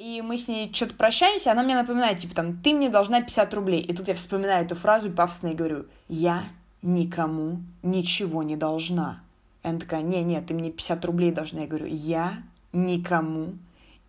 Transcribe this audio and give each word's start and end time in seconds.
И 0.00 0.22
мы 0.22 0.38
с 0.38 0.48
ней 0.48 0.72
что-то 0.72 0.94
прощаемся, 0.94 1.52
она 1.52 1.62
мне 1.62 1.74
напоминает, 1.74 2.16
типа, 2.16 2.34
там, 2.34 2.56
ты 2.62 2.72
мне 2.72 2.88
должна 2.88 3.20
50 3.20 3.52
рублей. 3.52 3.82
И 3.82 3.92
тут 3.92 4.08
я 4.08 4.14
вспоминаю 4.14 4.64
эту 4.64 4.74
фразу 4.74 5.10
и 5.10 5.12
пафосно 5.12 5.48
и 5.48 5.54
говорю, 5.54 5.84
я 6.08 6.44
никому 6.80 7.60
ничего 7.82 8.42
не 8.42 8.56
должна. 8.56 9.20
И 9.62 9.68
она 9.68 9.78
такая, 9.78 10.00
не-не, 10.00 10.40
ты 10.40 10.54
мне 10.54 10.70
50 10.70 11.04
рублей 11.04 11.32
должна. 11.32 11.60
Я 11.60 11.66
говорю, 11.66 11.84
я 11.84 12.42
никому 12.72 13.52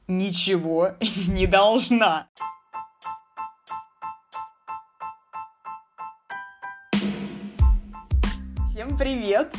ничего 0.07 0.91
не 1.27 1.45
должна. 1.45 2.29
Всем 8.71 8.97
привет! 8.97 9.53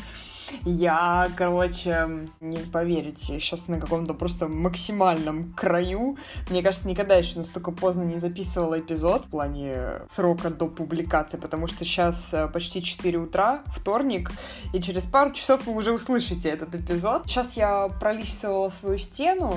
Я, 0.64 1.28
короче, 1.36 2.26
не 2.40 2.58
поверите, 2.58 3.40
сейчас 3.40 3.68
на 3.68 3.80
каком-то 3.80 4.14
просто 4.14 4.48
максимальном 4.48 5.52
краю. 5.54 6.16
Мне 6.50 6.62
кажется, 6.62 6.88
никогда 6.88 7.16
еще 7.16 7.38
настолько 7.38 7.72
поздно 7.72 8.02
не 8.02 8.18
записывала 8.18 8.78
эпизод 8.80 9.26
в 9.26 9.30
плане 9.30 10.02
срока 10.10 10.50
до 10.50 10.66
публикации, 10.66 11.36
потому 11.36 11.66
что 11.66 11.84
сейчас 11.84 12.32
э, 12.34 12.48
почти 12.48 12.82
4 12.82 13.18
утра, 13.18 13.62
вторник, 13.66 14.30
и 14.72 14.80
через 14.80 15.04
пару 15.04 15.32
часов 15.32 15.66
вы 15.66 15.74
уже 15.74 15.92
услышите 15.92 16.48
этот 16.48 16.74
эпизод. 16.74 17.22
Сейчас 17.26 17.56
я 17.56 17.88
пролистывала 17.88 18.68
свою 18.68 18.98
стену, 18.98 19.54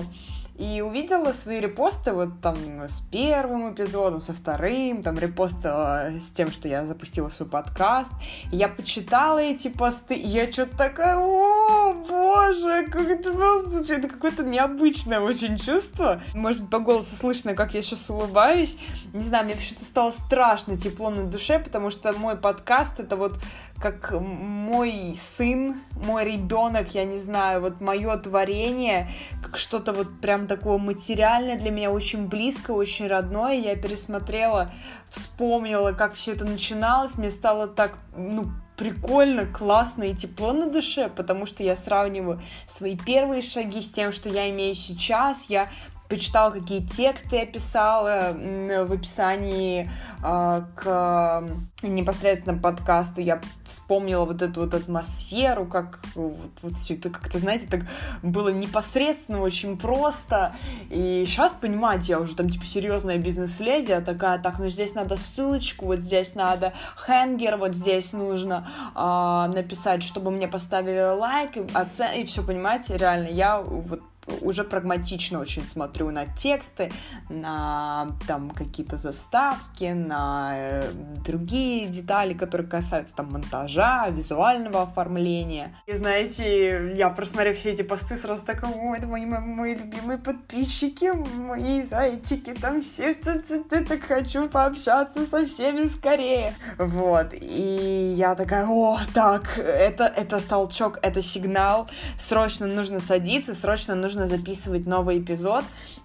и 0.57 0.81
увидела 0.81 1.33
свои 1.33 1.59
репосты 1.59 2.13
вот 2.13 2.39
там 2.41 2.55
с 2.87 3.01
первым 3.11 3.73
эпизодом, 3.73 4.21
со 4.21 4.33
вторым, 4.33 5.03
там 5.03 5.17
репостила 5.17 6.11
с 6.19 6.31
тем, 6.31 6.49
что 6.49 6.67
я 6.67 6.85
запустила 6.85 7.29
свой 7.29 7.49
подкаст. 7.49 8.11
И 8.51 8.55
я 8.55 8.69
почитала 8.69 9.39
эти 9.39 9.67
посты, 9.67 10.15
и 10.15 10.27
я 10.27 10.51
что-то 10.51 10.77
такая, 10.77 11.17
о, 11.17 11.84
боже, 12.07 12.87
как 12.91 13.07
это 13.07 13.31
было, 13.31 13.81
это 13.81 14.07
какое-то 14.07 14.43
необычное 14.43 15.19
очень 15.19 15.57
чувство. 15.57 16.21
Может 16.33 16.61
быть, 16.61 16.69
по 16.69 16.79
голосу 16.79 17.15
слышно, 17.15 17.53
как 17.53 17.73
я 17.73 17.81
сейчас 17.81 18.09
улыбаюсь. 18.09 18.77
Не 19.13 19.23
знаю, 19.23 19.45
мне 19.45 19.55
почему-то 19.55 19.85
стало 19.85 20.11
страшно 20.11 20.77
тепло 20.77 21.09
на 21.09 21.23
душе, 21.23 21.59
потому 21.59 21.89
что 21.89 22.13
мой 22.13 22.35
подкаст— 22.35 22.99
это 23.01 23.15
вот 23.15 23.37
как 23.79 24.11
мой 24.11 25.17
сын, 25.19 25.81
мой 25.91 26.23
ребенок, 26.23 26.95
я 26.95 27.03
не 27.03 27.19
знаю, 27.19 27.61
вот 27.61 27.81
мое 27.81 28.15
творение, 28.17 29.09
как 29.43 29.57
что-то 29.57 29.91
вот 29.91 30.07
прям 30.21 30.47
такое 30.47 30.77
материальное 30.77 31.57
для 31.57 31.71
меня, 31.71 31.91
очень 31.91 32.27
близко, 32.27 32.71
очень 32.71 33.07
родное. 33.07 33.53
Я 33.53 33.75
пересмотрела, 33.75 34.71
вспомнила, 35.15 35.93
как 35.93 36.13
все 36.13 36.33
это 36.33 36.45
начиналось, 36.45 37.17
мне 37.17 37.29
стало 37.29 37.67
так, 37.67 37.97
ну, 38.15 38.51
прикольно, 38.77 39.45
классно 39.45 40.03
и 40.03 40.15
тепло 40.15 40.53
на 40.53 40.69
душе, 40.69 41.09
потому 41.09 41.45
что 41.45 41.63
я 41.63 41.75
сравниваю 41.75 42.41
свои 42.67 42.97
первые 42.97 43.41
шаги 43.41 43.81
с 43.81 43.89
тем, 43.89 44.11
что 44.11 44.29
я 44.29 44.49
имею 44.49 44.75
сейчас. 44.75 45.45
Я 45.49 45.69
почитала, 46.09 46.51
какие 46.51 46.81
тексты 46.81 47.37
я 47.37 47.45
писала 47.45 48.33
в 48.35 48.91
описании 48.91 49.89
э, 50.23 50.61
к 50.75 51.43
непосредственно 51.81 52.57
подкасту. 52.57 53.21
Я 53.21 53.41
вспомнила 53.65 54.25
вот 54.25 54.41
эту 54.41 54.61
вот 54.61 54.73
атмосферу, 54.73 55.65
как 55.65 55.99
вот, 56.15 56.51
вот 56.61 56.73
все 56.73 56.95
это 56.95 57.09
как-то, 57.09 57.39
знаете, 57.39 57.67
так 57.69 57.81
было 58.21 58.49
непосредственно, 58.49 59.41
очень 59.41 59.77
просто. 59.77 60.55
И 60.89 61.23
сейчас, 61.27 61.53
понимаете, 61.53 62.13
я 62.13 62.19
уже 62.19 62.35
там 62.35 62.49
типа 62.49 62.65
серьезная 62.65 63.17
бизнес-леди, 63.17 63.91
я 63.91 64.01
такая, 64.01 64.39
так, 64.39 64.59
ну 64.59 64.67
здесь 64.67 64.93
надо 64.93 65.17
ссылочку, 65.17 65.85
вот 65.85 65.99
здесь 65.99 66.35
надо 66.35 66.73
хенгер, 67.05 67.57
вот 67.57 67.75
здесь 67.75 68.11
нужно 68.13 68.67
э, 68.95 69.51
написать, 69.53 70.03
чтобы 70.03 70.31
мне 70.31 70.47
поставили 70.47 71.17
лайк, 71.17 71.57
и, 71.57 71.65
оцен... 71.73 72.11
и 72.15 72.25
все, 72.25 72.43
понимаете, 72.43 72.97
реально, 72.97 73.27
я 73.27 73.59
вот 73.59 74.01
уже 74.41 74.63
прагматично 74.63 75.39
очень 75.39 75.63
смотрю 75.63 76.11
на 76.11 76.25
тексты, 76.25 76.91
на 77.29 78.07
там 78.27 78.49
какие-то 78.49 78.97
заставки, 78.97 79.91
на 79.91 80.51
э, 80.55 80.91
другие 81.25 81.87
детали, 81.87 82.33
которые 82.33 82.67
касаются 82.67 83.15
там 83.15 83.31
монтажа, 83.31 84.09
визуального 84.09 84.83
оформления. 84.83 85.75
И 85.85 85.93
знаете, 85.93 86.95
я 86.95 87.09
просмотрев 87.09 87.57
все 87.57 87.71
эти 87.71 87.81
посты, 87.81 88.17
сразу 88.17 88.45
такая, 88.45 88.71
о, 88.73 88.95
это 88.95 89.07
мои, 89.07 89.25
мои, 89.25 89.39
мои 89.39 89.75
любимые 89.75 90.17
подписчики, 90.17 91.11
мои 91.37 91.83
зайчики, 91.83 92.53
там 92.53 92.81
все, 92.81 93.13
т 93.13 93.31
-т 93.31 93.69
-т 93.69 93.85
так 93.85 94.03
хочу 94.03 94.49
пообщаться 94.49 95.25
со 95.25 95.45
всеми 95.45 95.87
скорее. 95.87 96.53
Вот, 96.77 97.33
и 97.33 98.13
я 98.15 98.35
такая, 98.35 98.65
о, 98.67 98.99
так, 99.13 99.57
это, 99.57 100.05
это 100.05 100.39
толчок, 100.47 100.99
это 101.01 101.21
сигнал, 101.21 101.87
срочно 102.17 102.67
нужно 102.67 102.99
садиться, 102.99 103.53
срочно 103.53 103.95
нужно 103.95 104.14
нужно 104.15 104.27
записывать 104.27 104.85
новый 104.85 105.19
эпизод, 105.19 105.63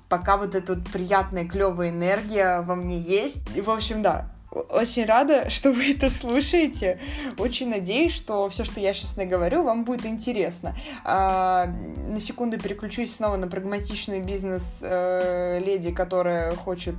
пока 0.08 0.36
вот 0.36 0.54
эта 0.54 0.74
вот 0.74 0.84
приятная, 0.92 1.46
клевая 1.46 1.90
энергия 1.90 2.60
во 2.62 2.74
мне 2.74 2.98
есть. 2.98 3.56
И, 3.56 3.60
в 3.60 3.70
общем, 3.70 4.02
да, 4.02 4.26
очень 4.50 5.04
рада, 5.04 5.48
что 5.50 5.72
вы 5.72 5.92
это 5.92 6.10
слушаете. 6.10 6.98
Очень 7.38 7.70
надеюсь, 7.70 8.12
что 8.12 8.48
все, 8.48 8.64
что 8.64 8.80
я 8.80 8.92
сейчас 8.92 9.16
наговорю, 9.16 9.62
вам 9.62 9.84
будет 9.84 10.04
интересно. 10.06 10.74
А, 11.04 11.66
на 12.08 12.20
секунду 12.20 12.58
переключусь 12.58 13.14
снова 13.14 13.36
на 13.36 13.46
прагматичный 13.46 14.20
бизнес-леди, 14.20 15.88
э, 15.88 15.92
которая 15.92 16.54
хочет 16.56 16.96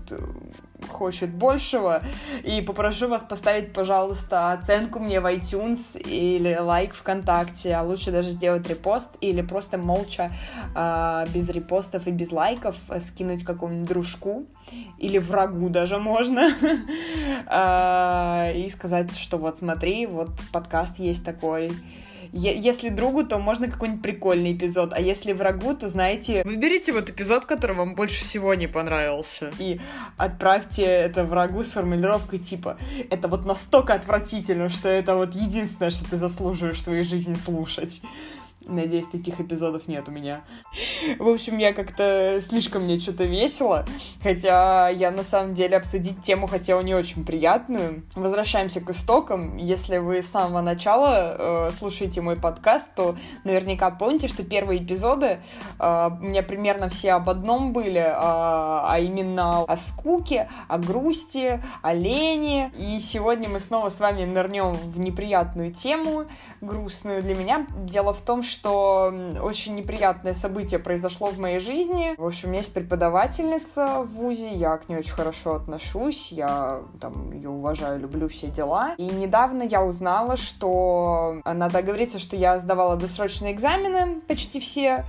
хочет 0.87 1.29
большего, 1.29 2.01
и 2.43 2.61
попрошу 2.61 3.07
вас 3.07 3.23
поставить, 3.23 3.73
пожалуйста, 3.73 4.53
оценку 4.53 4.99
мне 4.99 5.19
в 5.19 5.25
iTunes 5.25 5.99
или 5.99 6.55
лайк 6.55 6.93
ВКонтакте, 6.93 7.73
а 7.75 7.83
лучше 7.83 8.11
даже 8.11 8.31
сделать 8.31 8.67
репост 8.67 9.09
или 9.21 9.41
просто 9.41 9.77
молча, 9.77 10.31
э, 10.75 11.25
без 11.33 11.49
репостов 11.49 12.07
и 12.07 12.11
без 12.11 12.31
лайков 12.31 12.75
скинуть 12.99 13.43
какому-нибудь 13.43 13.87
дружку 13.87 14.45
или 14.97 15.17
врагу 15.17 15.69
даже 15.69 15.97
можно, 15.97 16.51
а, 17.47 18.51
и 18.53 18.69
сказать, 18.69 19.17
что 19.17 19.37
вот 19.37 19.59
смотри, 19.59 20.05
вот 20.05 20.29
подкаст 20.51 20.99
есть 20.99 21.25
такой, 21.25 21.71
если 22.33 22.89
другу, 22.89 23.23
то 23.25 23.37
можно 23.37 23.69
какой-нибудь 23.69 24.01
прикольный 24.01 24.53
эпизод, 24.53 24.93
а 24.93 25.01
если 25.01 25.33
врагу, 25.33 25.73
то, 25.75 25.89
знаете, 25.89 26.43
выберите 26.43 26.93
вот 26.93 27.09
эпизод, 27.09 27.45
который 27.45 27.75
вам 27.75 27.95
больше 27.95 28.23
всего 28.23 28.53
не 28.53 28.67
понравился, 28.67 29.51
и 29.59 29.79
отправьте 30.17 30.83
это 30.83 31.23
врагу 31.23 31.63
с 31.63 31.71
формулировкой 31.71 32.39
типа 32.39 32.77
«это 33.09 33.27
вот 33.27 33.45
настолько 33.45 33.93
отвратительно, 33.93 34.69
что 34.69 34.87
это 34.87 35.15
вот 35.15 35.35
единственное, 35.35 35.91
что 35.91 36.09
ты 36.09 36.17
заслуживаешь 36.17 36.77
в 36.77 36.81
своей 36.81 37.03
жизни 37.03 37.35
слушать». 37.35 38.01
Надеюсь, 38.71 39.07
таких 39.07 39.39
эпизодов 39.41 39.87
нет 39.87 40.07
у 40.07 40.11
меня. 40.11 40.41
В 41.19 41.27
общем, 41.27 41.57
я 41.57 41.73
как-то 41.73 42.39
слишком 42.41 42.83
мне 42.83 42.99
что-то 42.99 43.25
весело, 43.25 43.85
хотя 44.23 44.87
я 44.89 45.11
на 45.11 45.23
самом 45.23 45.53
деле 45.53 45.77
обсудить 45.77 46.21
тему 46.21 46.47
хотела 46.47 46.81
не 46.81 46.95
очень 46.95 47.25
приятную. 47.25 48.03
Возвращаемся 48.15 48.79
к 48.79 48.89
истокам. 48.89 49.57
Если 49.57 49.97
вы 49.97 50.21
с 50.21 50.27
самого 50.27 50.61
начала 50.61 51.67
э, 51.67 51.69
слушаете 51.77 52.21
мой 52.21 52.37
подкаст, 52.37 52.95
то 52.95 53.15
наверняка 53.43 53.91
помните, 53.91 54.29
что 54.29 54.43
первые 54.43 54.81
эпизоды 54.81 55.39
э, 55.79 56.09
у 56.09 56.23
меня 56.23 56.43
примерно 56.43 56.87
все 56.89 57.11
об 57.13 57.29
одном 57.29 57.73
были, 57.73 57.99
э, 57.99 58.11
а 58.13 58.97
именно 59.01 59.63
о 59.63 59.75
скуке, 59.75 60.49
о 60.69 60.77
грусти, 60.77 61.61
о 61.81 61.93
лени. 61.93 62.71
И 62.77 62.99
сегодня 62.99 63.49
мы 63.49 63.59
снова 63.59 63.89
с 63.89 63.99
вами 63.99 64.23
нырнем 64.23 64.71
в 64.71 64.97
неприятную 64.97 65.73
тему, 65.73 66.25
грустную 66.61 67.21
для 67.21 67.35
меня. 67.35 67.67
Дело 67.83 68.13
в 68.13 68.21
том, 68.21 68.43
что 68.43 68.60
очень 68.69 69.75
неприятное 69.75 70.33
событие 70.33 70.79
произошло 70.79 71.27
в 71.27 71.39
моей 71.39 71.59
жизни. 71.59 72.13
В 72.17 72.25
общем, 72.25 72.49
у 72.49 72.51
меня 72.51 72.59
есть 72.59 72.73
преподавательница 72.73 74.03
в 74.03 74.13
ВУЗе, 74.13 74.49
я 74.51 74.77
к 74.77 74.89
ней 74.89 74.97
очень 74.97 75.13
хорошо 75.13 75.55
отношусь, 75.55 76.31
я 76.31 76.81
там 76.99 77.31
ее 77.31 77.49
уважаю, 77.49 77.99
люблю 77.99 78.27
все 78.29 78.47
дела. 78.47 78.93
И 78.97 79.05
недавно 79.05 79.63
я 79.63 79.83
узнала, 79.83 80.37
что 80.37 81.41
надо 81.45 81.73
договориться, 81.75 82.19
что 82.19 82.35
я 82.35 82.59
сдавала 82.59 82.95
досрочные 82.95 83.53
экзамены, 83.53 84.21
почти 84.21 84.59
все, 84.59 85.05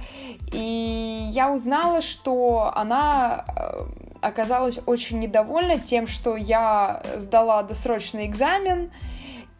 и 0.52 1.28
я 1.30 1.52
узнала, 1.52 2.00
что 2.00 2.72
она 2.74 3.44
э, 3.48 3.84
оказалась 4.20 4.78
очень 4.86 5.18
недовольна 5.18 5.78
тем, 5.78 6.06
что 6.06 6.36
я 6.36 7.02
сдала 7.16 7.62
досрочный 7.62 8.26
экзамен, 8.26 8.90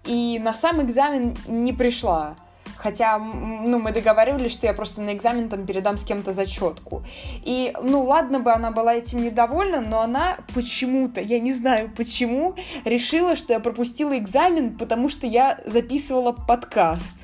и 0.05 0.39
на 0.43 0.55
сам 0.55 0.83
экзамен 0.83 1.37
не 1.47 1.73
пришла. 1.73 2.35
Хотя, 2.83 3.17
ну, 3.17 3.79
мы 3.79 3.93
договаривались, 3.93 4.51
что 4.51 4.67
я 4.67 4.75
просто 4.75 5.03
на 5.03 5.13
экзамен 5.13 5.49
там 5.49 5.67
передам 5.67 5.97
с 5.97 6.03
кем-то 6.03 6.33
зачетку. 6.33 7.05
И, 7.45 7.73
ну, 7.81 8.03
ладно 8.03 8.41
бы 8.41 8.51
она 8.51 8.73
была 8.73 8.95
этим 8.95 9.23
недовольна, 9.23 9.81
но 9.81 10.01
она 10.01 10.39
почему-то, 10.53 11.21
я 11.21 11.39
не 11.39 11.53
знаю 11.53 11.93
почему, 11.97 12.57
решила, 12.85 13.37
что 13.37 13.53
я 13.53 13.61
пропустила 13.61 14.19
экзамен, 14.19 14.77
потому 14.77 15.09
что 15.09 15.29
я 15.29 15.61
записывала 15.65 16.33
подкаст. 16.33 17.15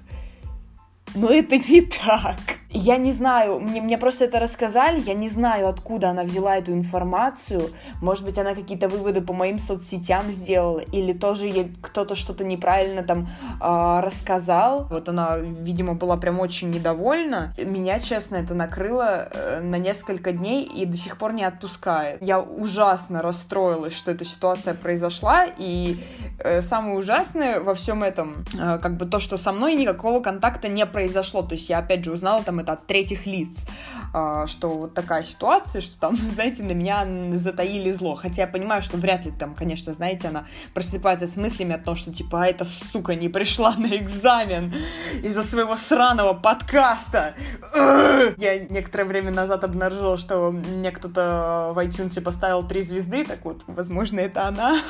Но 1.15 1.29
это 1.31 1.57
не 1.59 1.83
так. 1.83 2.37
Я 2.71 2.99
не 2.99 3.13
знаю, 3.13 3.61
мне, 3.61 3.81
мне 3.81 3.97
просто 3.97 4.27
это 4.27 4.39
рассказали, 4.39 5.01
я 5.01 5.15
не 5.15 5.31
знаю, 5.31 5.69
откуда 5.69 6.11
она 6.11 6.23
взяла 6.25 6.57
эту 6.57 6.73
информацию. 6.73 7.71
Может 8.03 8.27
быть, 8.27 8.39
она 8.39 8.55
какие-то 8.55 8.89
выводы 8.89 9.23
по 9.23 9.33
моим 9.33 9.59
соцсетям 9.59 10.31
сделала, 10.31 10.81
или 10.81 11.15
тоже 11.15 11.47
ей 11.47 11.73
кто-то 11.81 12.15
что-то 12.15 12.45
неправильно 12.45 13.03
там 13.03 13.27
э, 13.61 14.01
рассказал. 14.01 14.87
Вот 14.91 15.09
она, 15.09 15.39
видимо, 15.39 15.95
была 15.95 16.19
прям 16.19 16.41
очень 16.41 16.69
недовольна. 16.69 17.55
Меня, 17.57 18.01
честно, 18.01 18.37
это 18.37 18.53
накрыло 18.53 19.31
э, 19.33 19.61
на 19.61 19.77
несколько 19.79 20.33
дней 20.33 20.65
и 20.65 20.85
до 20.85 20.99
сих 20.99 21.17
пор 21.17 21.33
не 21.33 21.45
отпускает. 21.45 22.21
Я 22.21 22.39
ужасно 22.39 23.23
расстроилась, 23.23 23.97
что 23.97 24.11
эта 24.11 24.27
ситуация 24.27 24.75
произошла, 24.75 25.47
и 25.47 26.05
э, 26.39 26.61
самое 26.61 26.99
ужасное 26.99 27.61
во 27.61 27.75
всем 27.75 28.03
этом, 28.03 28.45
э, 28.53 28.79
как 28.79 28.99
бы 28.99 29.07
то, 29.07 29.21
что 29.21 29.39
со 29.39 29.53
мной 29.53 29.75
никакого 29.75 30.21
контакта 30.21 30.69
не 30.69 30.85
произошло. 30.85 30.98
То 31.43 31.55
есть 31.55 31.69
я, 31.69 31.79
опять 31.79 32.05
же, 32.05 32.13
узнала 32.13 32.43
там 32.43 32.61
это 32.61 32.73
от 32.73 32.87
третьих 32.87 33.27
лиц, 33.27 33.67
а, 34.13 34.47
что 34.47 34.71
вот 34.71 34.95
такая 34.95 35.23
ситуация, 35.23 35.81
что 35.81 35.99
там, 35.99 36.17
знаете, 36.35 36.63
на 36.63 36.73
меня 36.73 37.07
затаили 37.37 37.91
зло. 37.93 38.15
Хотя 38.15 38.43
я 38.43 38.49
понимаю, 38.49 38.83
что 38.83 38.97
вряд 38.97 39.25
ли 39.25 39.33
там, 39.33 39.55
конечно, 39.55 39.93
знаете, 39.93 40.29
она 40.29 40.47
просыпается 40.75 41.27
с 41.27 41.37
мыслями 41.37 41.75
о 41.75 41.79
том, 41.79 41.95
что 41.95 42.13
типа, 42.13 42.43
а 42.43 42.47
эта 42.47 42.65
сука 42.65 43.15
не 43.15 43.29
пришла 43.29 43.75
на 43.77 43.97
экзамен 43.97 44.75
из-за 45.23 45.43
своего 45.43 45.77
сраного 45.77 46.35
подкаста. 46.35 47.35
Я 47.75 48.59
некоторое 48.69 49.05
время 49.05 49.33
назад 49.33 49.65
обнаружила, 49.65 50.17
что 50.17 50.51
мне 50.51 50.91
кто-то 50.91 51.73
в 51.75 51.79
iTunes 51.79 52.21
поставил 52.21 52.67
три 52.67 52.83
звезды, 52.83 53.25
так 53.25 53.45
вот, 53.45 53.63
возможно, 53.67 54.21
это 54.21 54.47
она. 54.47 54.81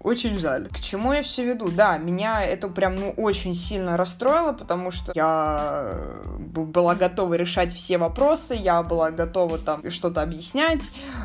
Очень 0.00 0.38
жаль. 0.38 0.68
К 0.68 0.78
чему 0.78 1.12
я 1.12 1.22
все 1.22 1.44
веду? 1.44 1.70
Да, 1.70 1.98
меня 1.98 2.42
это 2.42 2.68
прям, 2.68 2.94
ну, 2.94 3.10
очень 3.10 3.52
сильно 3.52 3.96
расстроило, 3.96 4.52
потому 4.52 4.92
что 4.92 5.12
я 5.14 5.92
была 6.38 6.94
готова 6.94 7.34
решать 7.34 7.72
все 7.74 7.98
вопросы, 7.98 8.54
я 8.54 8.82
была 8.82 9.10
готова 9.10 9.58
там 9.58 9.90
что-то 9.90 10.22
объяснять, 10.22 10.82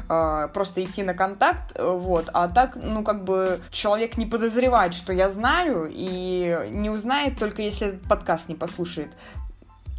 э, 0.10 0.50
просто 0.54 0.84
идти 0.84 1.04
на 1.04 1.14
контакт, 1.14 1.78
вот. 1.80 2.30
А 2.34 2.48
так, 2.48 2.76
ну, 2.76 3.04
как 3.04 3.24
бы 3.24 3.60
человек 3.70 4.18
не 4.18 4.26
подозревает, 4.26 4.96
что 4.96 5.14
я 5.14 5.30
знаю, 5.30 5.88
и 5.92 6.68
не 6.72 6.90
узнает 6.90 7.38
только 7.38 7.62
если 7.62 7.90
этот 7.90 8.02
подкаст 8.02 8.50
не 8.50 8.56
послушает. 8.56 9.12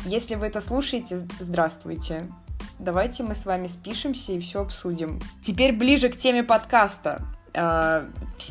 Если 0.05 0.35
вы 0.35 0.47
это 0.47 0.61
слушаете, 0.61 1.27
здравствуйте. 1.39 2.29
Давайте 2.79 3.23
мы 3.23 3.35
с 3.35 3.47
вами 3.47 3.69
спишемся 3.69 4.33
и 4.33 4.41
все 4.41 4.63
обсудим. 4.63 5.21
Теперь 5.43 5.73
ближе 5.73 6.09
к 6.09 6.17
теме 6.17 6.43
подкаста. 6.43 7.23
Э, 7.55 8.07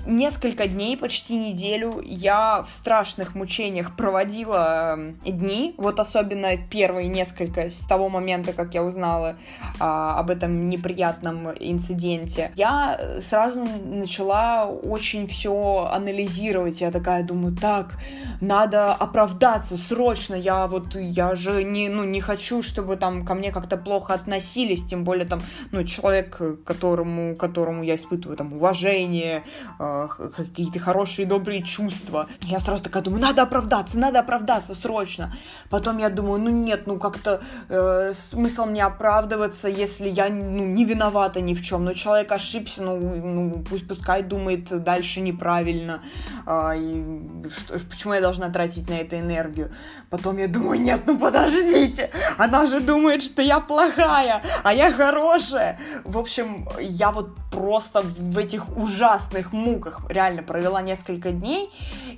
несколько 0.06 0.68
дней, 0.68 0.98
почти 0.98 1.36
неделю 1.36 2.02
я 2.04 2.62
в 2.62 2.70
страшных 2.70 3.36
мучениях 3.36 3.96
проводила 3.96 4.94
эм, 4.94 5.14
дни, 5.26 5.76
вот 5.78 6.00
особенно 6.00 6.56
первые 6.58 7.08
несколько 7.08 7.70
с 7.70 7.80
того 7.86 8.10
момента, 8.10 8.54
как 8.54 8.74
я 8.74 8.84
узнала 8.84 9.36
а, 9.80 10.18
об 10.18 10.30
этом 10.30 10.68
неприятном 10.68 11.50
инциденте. 11.60 12.52
Я 12.56 13.00
сразу 13.28 13.66
начала 13.86 14.66
очень 14.66 15.28
все 15.28 15.90
анализировать, 15.92 16.82
я 16.82 16.92
такая 16.92 17.24
думаю, 17.24 17.56
так, 17.56 17.98
надо 18.42 18.94
оправдаться 18.94 19.78
срочно, 19.78 20.36
я 20.36 20.68
вот, 20.68 20.96
я 20.96 21.36
же 21.36 21.64
не, 21.64 21.90
ну, 21.90 22.04
не 22.04 22.22
хочу, 22.22 22.62
чтобы 22.64 22.96
там 22.96 23.26
ко 23.26 23.34
мне 23.34 23.52
как-то 23.52 23.78
плохо 23.78 24.14
относились, 24.14 24.84
тем 24.84 25.04
более 25.04 25.26
там, 25.26 25.42
ну, 25.72 25.84
человек, 25.84 26.42
которому, 26.66 27.36
которому 27.36 27.84
я 27.84 27.96
испытываю 27.96 28.38
там 28.38 28.54
уважение, 28.54 28.93
э, 29.02 30.08
какие-то 30.36 30.80
хорошие, 30.80 31.26
добрые 31.26 31.64
чувства. 31.64 32.28
Я 32.42 32.60
сразу 32.60 32.84
такая 32.84 33.04
думаю, 33.04 33.22
надо 33.22 33.42
оправдаться, 33.44 33.98
надо 33.98 34.20
оправдаться 34.20 34.76
срочно. 34.76 35.34
Потом 35.70 35.98
я 35.98 36.10
думаю, 36.10 36.42
ну 36.42 36.50
нет, 36.50 36.88
ну 36.88 37.00
как-то 37.00 37.42
э, 37.70 38.14
смысл 38.14 38.66
мне 38.66 38.84
оправдываться, 38.84 39.70
если 39.70 40.10
я 40.10 40.30
ну, 40.30 40.66
не 40.66 40.86
виновата 40.86 41.42
ни 41.42 41.54
в 41.54 41.62
чем. 41.62 41.86
Но 41.86 41.94
человек 41.94 42.32
ошибся, 42.32 42.84
ну, 42.84 42.98
ну 42.98 43.64
пусть 43.70 43.88
пускай 43.88 44.24
думает 44.24 44.84
дальше 44.84 45.22
неправильно. 45.22 46.02
Э, 46.46 46.78
и 46.78 47.04
что, 47.50 47.80
почему 47.90 48.14
я 48.14 48.22
должна 48.22 48.50
тратить 48.50 48.90
на 48.90 48.94
это 48.94 49.20
энергию? 49.20 49.72
Потом 50.10 50.38
я 50.38 50.48
думаю, 50.48 50.80
нет, 50.80 51.02
ну 51.08 51.18
подождите, 51.18 52.12
она 52.38 52.66
же 52.66 52.80
думает, 52.80 53.24
что 53.24 53.42
я 53.42 53.60
плохая, 53.60 54.44
а 54.64 54.74
я 54.74 54.92
хорошая. 54.94 55.80
В 56.04 56.18
общем, 56.18 56.68
я 56.80 57.12
вот 57.12 57.36
просто 57.52 58.02
в 58.02 58.38
этих 58.38 58.70
ужасных 58.84 59.54
муках 59.54 60.02
реально 60.10 60.44
провела 60.44 60.82
несколько 60.82 61.32
дней, 61.32 61.72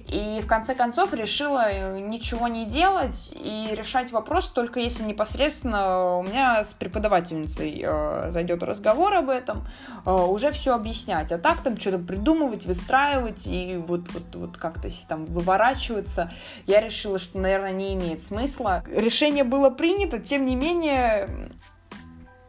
и 0.07 0.41
в 0.43 0.47
конце 0.47 0.75
концов 0.75 1.13
решила 1.13 1.69
э, 1.69 1.99
ничего 1.99 2.47
не 2.47 2.65
делать 2.65 3.33
и 3.35 3.69
решать 3.71 4.11
вопрос 4.11 4.49
только 4.49 4.79
если 4.79 5.03
непосредственно 5.03 6.17
у 6.17 6.23
меня 6.23 6.63
с 6.63 6.73
преподавательницей 6.73 7.83
э, 7.85 8.31
зайдет 8.31 8.63
разговор 8.63 9.13
об 9.13 9.29
этом, 9.29 9.67
э, 10.05 10.11
уже 10.11 10.51
все 10.51 10.75
объяснять, 10.75 11.31
а 11.31 11.37
так 11.37 11.61
там 11.63 11.79
что-то 11.79 11.99
придумывать, 11.99 12.65
выстраивать 12.65 13.47
и 13.47 13.77
вот, 13.77 14.01
вот, 14.13 14.35
вот 14.35 14.57
как-то 14.57 14.89
там 15.07 15.25
выворачиваться, 15.25 16.31
я 16.67 16.81
решила, 16.81 17.19
что, 17.19 17.39
наверное, 17.39 17.71
не 17.71 17.93
имеет 17.93 18.21
смысла. 18.21 18.83
Решение 18.87 19.43
было 19.43 19.69
принято, 19.69 20.19
тем 20.19 20.45
не 20.45 20.55
менее, 20.55 21.29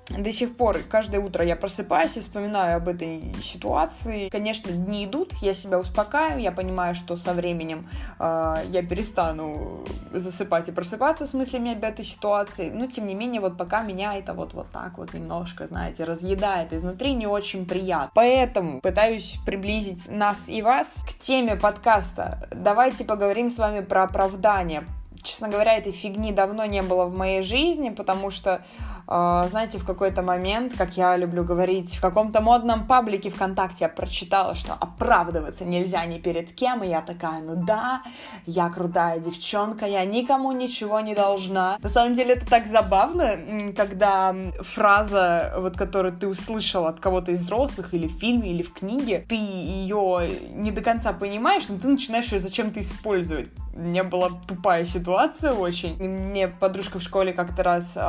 до 0.08 0.32
сих 0.32 0.56
пор 0.56 0.78
каждое 0.88 1.20
утро 1.20 1.44
я 1.44 1.56
просыпаюсь 1.56 2.16
и 2.16 2.20
вспоминаю 2.20 2.76
об 2.76 2.88
этой 2.88 3.34
ситуации. 3.42 4.28
Конечно, 4.28 4.70
дни 4.70 5.04
идут, 5.04 5.32
я 5.42 5.52
себя 5.52 5.80
успокаиваю, 5.80 6.42
я 6.42 6.52
понимаю, 6.52 6.94
что 6.94 7.16
со 7.16 7.32
временем 7.32 7.88
э, 8.18 8.54
я 8.68 8.82
перестану 8.82 9.84
засыпать 10.12 10.68
и 10.68 10.72
просыпаться 10.72 11.26
с 11.26 11.34
мыслями 11.34 11.72
об 11.72 11.82
этой 11.82 12.04
ситуации, 12.04 12.70
но 12.70 12.86
тем 12.86 13.06
не 13.06 13.14
менее 13.14 13.40
вот 13.40 13.56
пока 13.56 13.82
меня 13.82 14.14
это 14.14 14.32
вот, 14.32 14.54
вот 14.54 14.70
так 14.70 14.98
вот 14.98 15.12
немножко, 15.12 15.66
знаете, 15.66 16.04
разъедает 16.04 16.72
изнутри, 16.72 17.14
не 17.14 17.26
очень 17.26 17.66
приятно. 17.66 18.10
Поэтому 18.14 18.80
пытаюсь 18.80 19.38
приблизить 19.44 20.08
нас 20.08 20.48
и 20.48 20.62
вас 20.62 21.04
к 21.08 21.18
теме 21.18 21.56
подкаста. 21.56 22.48
Давайте 22.52 23.04
поговорим 23.04 23.50
с 23.50 23.58
вами 23.58 23.80
про 23.80 24.04
оправдание. 24.04 24.84
Честно 25.22 25.48
говоря, 25.48 25.76
этой 25.76 25.90
фигни 25.90 26.30
давно 26.30 26.64
не 26.66 26.82
было 26.82 27.06
в 27.06 27.16
моей 27.16 27.42
жизни, 27.42 27.90
потому 27.90 28.30
что 28.30 28.62
знаете, 29.06 29.78
в 29.78 29.84
какой-то 29.84 30.22
момент, 30.22 30.74
как 30.76 30.96
я 30.96 31.16
люблю 31.16 31.44
говорить, 31.44 31.96
в 31.96 32.00
каком-то 32.00 32.40
модном 32.40 32.86
паблике 32.86 33.30
ВКонтакте 33.30 33.84
я 33.84 33.88
прочитала, 33.88 34.54
что 34.54 34.72
оправдываться 34.74 35.64
нельзя 35.64 36.04
ни 36.06 36.18
перед 36.18 36.52
кем, 36.52 36.82
и 36.82 36.88
я 36.88 37.00
такая, 37.00 37.40
ну 37.40 37.54
да, 37.54 38.02
я 38.46 38.68
крутая 38.68 39.20
девчонка, 39.20 39.86
я 39.86 40.04
никому 40.04 40.52
ничего 40.52 41.00
не 41.00 41.14
должна. 41.14 41.78
На 41.80 41.88
самом 41.88 42.14
деле 42.14 42.34
это 42.34 42.46
так 42.46 42.66
забавно, 42.66 43.38
когда 43.76 44.34
фраза, 44.60 45.54
вот 45.58 45.76
которую 45.76 46.16
ты 46.16 46.26
услышал 46.26 46.86
от 46.86 46.98
кого-то 46.98 47.32
из 47.32 47.42
взрослых, 47.42 47.94
или 47.94 48.08
в 48.08 48.18
фильме, 48.18 48.50
или 48.50 48.62
в 48.62 48.72
книге, 48.72 49.24
ты 49.28 49.36
ее 49.36 50.30
не 50.50 50.72
до 50.72 50.82
конца 50.82 51.12
понимаешь, 51.12 51.68
но 51.68 51.78
ты 51.78 51.86
начинаешь 51.86 52.32
ее 52.32 52.40
зачем-то 52.40 52.80
использовать. 52.80 53.48
У 53.74 53.80
меня 53.80 54.04
была 54.04 54.30
тупая 54.48 54.86
ситуация 54.86 55.52
очень. 55.52 55.96
Мне 56.02 56.48
подружка 56.48 56.98
в 56.98 57.02
школе 57.02 57.34
как-то 57.34 57.62
раз 57.62 57.92
э, 57.94 58.00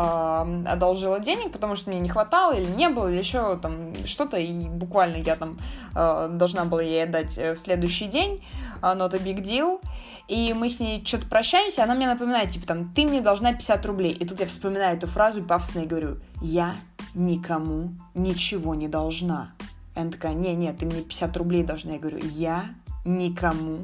одолжила 0.88 1.19
денег, 1.19 1.51
потому 1.51 1.75
что 1.75 1.89
мне 1.89 2.00
не 2.00 2.10
хватало 2.10 2.54
или 2.54 2.66
не 2.66 2.89
было, 2.89 3.10
или 3.10 3.18
еще 3.18 3.57
там 3.57 3.94
что-то, 4.06 4.38
и 4.38 4.51
буквально 4.70 5.17
я 5.17 5.36
там 5.36 5.58
э, 5.96 6.29
должна 6.32 6.65
была 6.65 6.82
ей 6.82 7.03
отдать 7.03 7.38
э, 7.38 7.56
в 7.56 7.58
следующий 7.58 8.08
день, 8.08 8.44
э, 8.82 8.86
not 8.86 9.13
a 9.13 9.20
big 9.20 9.41
deal, 9.41 9.82
и 10.27 10.53
мы 10.53 10.70
с 10.70 10.79
ней 10.79 11.03
что-то 11.06 11.27
прощаемся, 11.27 11.84
она 11.84 11.94
мне 11.94 12.08
напоминает, 12.08 12.50
типа, 12.50 12.67
там, 12.67 12.94
ты 12.94 13.06
мне 13.06 13.22
должна 13.22 13.53
50 13.53 13.86
рублей, 13.86 14.13
и 14.13 14.25
тут 14.25 14.39
я 14.39 14.46
вспоминаю 14.46 14.98
эту 14.98 15.08
фразу 15.08 15.39
и 15.39 15.44
пафосно 15.44 15.79
и 15.79 15.86
говорю, 15.86 16.20
я 16.41 16.75
никому 17.13 17.91
ничего 18.13 18.75
не 18.75 18.88
должна. 18.88 19.51
Она 19.96 20.12
такая, 20.12 20.34
не-не, 20.34 20.72
ты 20.74 20.86
мне 20.86 21.01
50 21.01 21.36
рублей 21.38 21.63
должна. 21.63 21.94
Я 21.94 22.00
говорю, 22.00 22.20
я 22.22 22.65
никому 23.03 23.79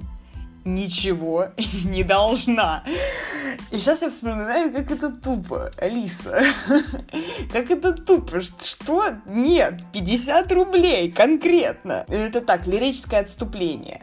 ничего 0.65 1.49
не 1.85 2.03
должна. 2.03 2.83
И 3.71 3.77
сейчас 3.77 4.01
я 4.01 4.09
вспоминаю, 4.09 4.71
как 4.71 4.91
это 4.91 5.11
тупо, 5.11 5.71
Алиса. 5.77 6.43
Как 7.51 7.69
это 7.69 7.93
тупо. 7.93 8.41
Что? 8.41 9.05
Нет, 9.27 9.81
50 9.93 10.51
рублей 10.51 11.11
конкретно. 11.11 12.05
Это 12.07 12.41
так, 12.41 12.65
лирическое 12.67 13.21
отступление. 13.21 14.01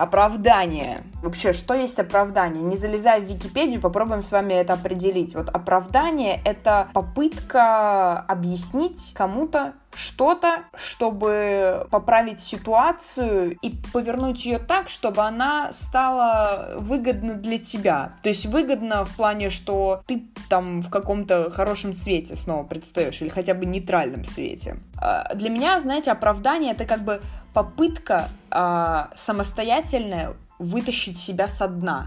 Оправдание. 0.00 1.02
Вообще, 1.22 1.52
что 1.52 1.74
есть 1.74 1.98
оправдание? 1.98 2.62
Не 2.62 2.78
залезая 2.78 3.20
в 3.20 3.24
Википедию, 3.24 3.82
попробуем 3.82 4.22
с 4.22 4.32
вами 4.32 4.54
это 4.54 4.72
определить. 4.72 5.34
Вот 5.34 5.50
оправдание— 5.50 6.40
это 6.46 6.88
попытка 6.94 8.18
объяснить 8.20 9.12
кому-то 9.14 9.74
что-то, 9.92 10.62
чтобы 10.74 11.86
поправить 11.90 12.40
ситуацию 12.40 13.56
и 13.60 13.74
повернуть 13.92 14.46
ее 14.46 14.58
так, 14.58 14.88
чтобы 14.88 15.22
она 15.22 15.72
стала 15.72 16.76
выгодна 16.76 17.34
для 17.34 17.58
тебя. 17.58 18.12
То 18.22 18.28
есть 18.28 18.46
выгодно 18.46 19.04
в 19.04 19.16
плане, 19.16 19.50
что 19.50 20.02
ты 20.06 20.24
там 20.48 20.80
в 20.80 20.90
каком-то 20.90 21.50
хорошем 21.50 21.92
свете 21.92 22.36
снова 22.36 22.62
предстаешь 22.62 23.20
или 23.20 23.28
хотя 23.28 23.52
бы 23.52 23.66
нейтральном 23.66 24.24
свете. 24.24 24.78
А, 24.96 25.34
для 25.34 25.50
меня, 25.50 25.78
знаете, 25.80 26.12
оправдание— 26.12 26.72
это 26.72 26.84
как 26.84 27.00
бы 27.00 27.20
попытка 27.52 28.28
э, 28.50 29.06
самостоятельная 29.14 30.36
вытащить 30.58 31.18
себя 31.18 31.48
со 31.48 31.68
дна. 31.68 32.06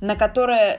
на 0.00 0.14
которое 0.16 0.78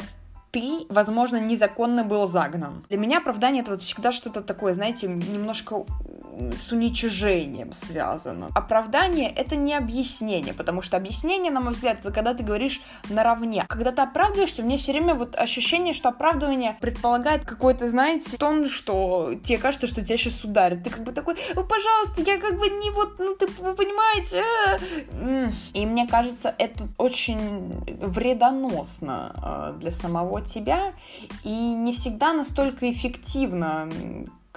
ты, 0.51 0.85
возможно, 0.89 1.37
незаконно 1.37 2.03
был 2.03 2.27
загнан. 2.27 2.85
Для 2.89 2.97
меня 2.97 3.19
оправдание 3.19 3.61
это 3.61 3.71
вот 3.71 3.81
всегда 3.81 4.11
что-то 4.11 4.41
такое, 4.41 4.73
знаете, 4.73 5.07
немножко 5.07 5.85
с 6.39 6.71
уничижением 6.71 7.73
связано. 7.73 8.49
Оправдание— 8.55 9.29
это 9.35 9.55
не 9.55 9.73
объяснение, 9.73 10.53
потому 10.53 10.81
что 10.81 10.97
объяснение, 10.97 11.51
на 11.51 11.59
мой 11.59 11.73
взгляд, 11.73 11.99
это 11.99 12.11
когда 12.11 12.33
ты 12.33 12.43
говоришь 12.43 12.81
наравне. 13.09 13.65
Когда 13.67 13.91
ты 13.91 14.01
оправдываешься, 14.01 14.63
мне 14.63 14.77
все 14.77 14.91
время 14.91 15.15
вот 15.15 15.35
ощущение, 15.35 15.93
что 15.93 16.09
оправдывание 16.09 16.77
предполагает 16.79 17.45
какой-то, 17.45 17.89
знаете, 17.89 18.37
тон, 18.37 18.67
что 18.67 19.33
тебе 19.43 19.57
кажется, 19.57 19.87
что 19.87 20.03
тебя 20.03 20.17
сейчас 20.17 20.43
ударят. 20.43 20.83
Ты 20.83 20.89
как 20.89 21.03
бы 21.03 21.11
такой, 21.11 21.35
ну, 21.55 21.63
пожалуйста, 21.63 22.21
я 22.21 22.39
как 22.39 22.57
бы 22.57 22.69
не 22.69 22.91
вот, 22.91 23.19
ну, 23.19 23.35
ты, 23.35 23.47
вы 23.47 23.75
понимаете? 23.75 24.43
Э». 25.13 25.49
И 25.73 25.85
мне 25.85 26.07
кажется, 26.07 26.53
это 26.57 26.87
очень 26.97 27.83
вредоносно 28.01 29.73
э, 29.75 29.79
для 29.79 29.91
самого 29.91 30.38
тебя 30.41 30.93
и 31.43 31.49
не 31.49 31.93
всегда 31.93 32.33
настолько 32.33 32.89
эффективно, 32.91 33.89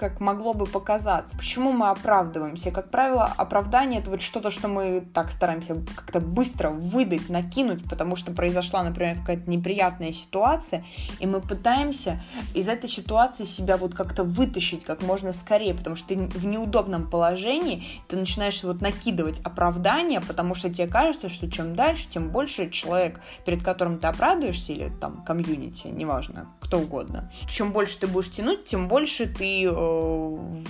как 0.09 0.19
могло 0.19 0.53
бы 0.53 0.65
показаться. 0.65 1.37
Почему 1.37 1.71
мы 1.71 1.87
оправдываемся? 1.87 2.71
Как 2.71 2.91
правило, 2.91 3.23
оправдание 3.23 4.01
это 4.01 4.11
вот 4.11 4.21
что-то, 4.21 4.51
что 4.51 4.67
мы 4.67 5.07
так 5.13 5.31
стараемся 5.31 5.75
как-то 5.95 6.19
быстро 6.19 6.71
выдать, 6.71 7.29
накинуть, 7.29 7.87
потому 7.89 8.17
что 8.17 8.33
произошла, 8.33 8.83
например, 8.83 9.19
какая-то 9.19 9.49
неприятная 9.49 10.11
ситуация, 10.11 10.83
и 11.19 11.25
мы 11.25 11.39
пытаемся 11.39 12.21
из 12.53 12.67
этой 12.67 12.89
ситуации 12.89 13.45
себя 13.45 13.77
вот 13.77 13.95
как-то 13.95 14.25
вытащить 14.25 14.83
как 14.83 15.03
можно 15.03 15.31
скорее, 15.31 15.73
потому 15.73 15.95
что 15.95 16.09
ты 16.09 16.17
в 16.17 16.45
неудобном 16.45 17.09
положении, 17.09 17.85
ты 18.09 18.17
начинаешь 18.17 18.61
вот 18.63 18.81
накидывать 18.81 19.39
оправдание, 19.45 20.19
потому 20.19 20.53
что 20.53 20.69
тебе 20.69 20.87
кажется, 20.87 21.29
что 21.29 21.49
чем 21.49 21.77
дальше, 21.77 22.09
тем 22.09 22.29
больше 22.29 22.69
человек, 22.69 23.21
перед 23.45 23.63
которым 23.63 23.99
ты 23.99 24.07
оправдываешься, 24.07 24.73
или 24.73 24.91
там 24.99 25.23
комьюнити, 25.23 25.87
неважно, 25.87 26.47
кто 26.59 26.79
угодно, 26.79 27.31
чем 27.47 27.71
больше 27.71 27.99
ты 27.99 28.07
будешь 28.07 28.31
тянуть, 28.31 28.65
тем 28.65 28.89
больше 28.89 29.27
ты 29.27 29.63
э, 29.63 29.92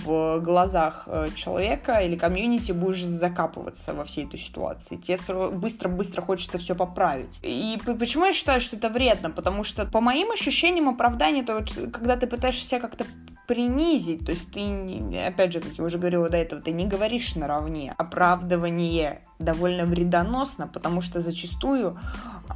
в 0.04 0.40
глазах 0.40 1.04
э, 1.06 1.28
человека 1.34 1.98
или 1.98 2.16
комьюнити 2.16 2.72
будешь 2.72 3.04
закапываться 3.04 3.94
во 3.94 4.04
всей 4.04 4.26
этой 4.26 4.38
ситуации. 4.38 4.96
Тебе 4.96 5.18
быстро-быстро 5.50 6.22
хочется 6.22 6.58
все 6.58 6.74
поправить. 6.74 7.38
И 7.42 7.78
почему 7.98 8.26
я 8.26 8.32
считаю, 8.32 8.60
что 8.60 8.76
это 8.76 8.88
вредно? 8.88 9.30
Потому 9.30 9.64
что, 9.64 9.86
по 9.86 10.00
моим 10.00 10.30
ощущениям, 10.30 10.88
оправдание, 10.88 11.44
то 11.44 11.54
вот, 11.54 11.72
когда 11.92 12.16
ты 12.16 12.26
пытаешься 12.26 12.66
себя 12.66 12.80
как-то 12.80 13.04
принизить, 13.46 14.24
то 14.24 14.32
есть 14.32 14.50
ты, 14.52 15.20
опять 15.26 15.52
же, 15.52 15.60
как 15.60 15.72
я 15.72 15.84
уже 15.84 15.98
говорила 15.98 16.28
до 16.30 16.36
этого, 16.36 16.62
ты 16.62 16.72
не 16.72 16.86
говоришь 16.86 17.34
наравне. 17.34 17.94
Оправдывание 17.98 19.20
довольно 19.38 19.84
вредоносно, 19.84 20.66
потому 20.66 21.00
что 21.00 21.20
зачастую 21.20 21.98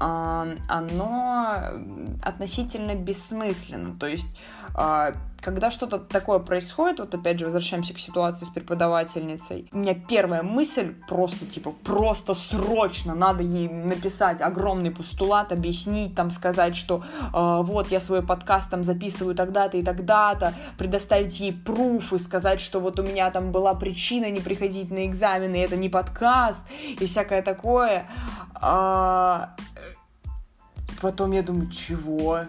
э, 0.00 0.56
оно 0.68 1.56
относительно 2.22 2.94
бессмысленно. 2.94 3.98
То 3.98 4.06
есть 4.06 4.38
когда 5.40 5.70
что-то 5.70 5.98
такое 5.98 6.40
происходит, 6.40 6.98
вот 6.98 7.14
опять 7.14 7.38
же 7.38 7.44
возвращаемся 7.44 7.94
к 7.94 7.98
ситуации 7.98 8.44
с 8.44 8.48
преподавательницей, 8.48 9.68
у 9.72 9.78
меня 9.78 9.94
первая 9.94 10.42
мысль 10.42 10.94
просто 11.08 11.46
типа 11.46 11.72
просто 11.84 12.34
срочно 12.34 13.14
надо 13.14 13.42
ей 13.42 13.68
написать 13.68 14.40
огромный 14.40 14.90
постулат, 14.90 15.52
объяснить, 15.52 16.14
там 16.14 16.30
сказать, 16.30 16.74
что 16.74 17.04
э, 17.32 17.62
вот 17.62 17.88
я 17.88 18.00
свой 18.00 18.22
подкаст 18.22 18.70
там 18.70 18.82
записываю 18.82 19.34
тогда-то 19.34 19.76
и 19.76 19.82
тогда-то, 19.82 20.54
предоставить 20.76 21.38
ей 21.38 21.52
пруф 21.52 22.12
и 22.12 22.18
сказать, 22.18 22.60
что 22.60 22.80
вот 22.80 22.98
у 22.98 23.02
меня 23.02 23.30
там 23.30 23.52
была 23.52 23.74
причина 23.74 24.30
не 24.30 24.40
приходить 24.40 24.90
на 24.90 25.06
экзамены, 25.06 25.56
это 25.56 25.76
не 25.76 25.88
подкаст 25.88 26.64
и 26.98 27.06
всякое 27.06 27.42
такое. 27.42 28.06
А... 28.54 29.54
Потом 31.00 31.30
я 31.30 31.42
думаю, 31.42 31.70
чего? 31.70 32.40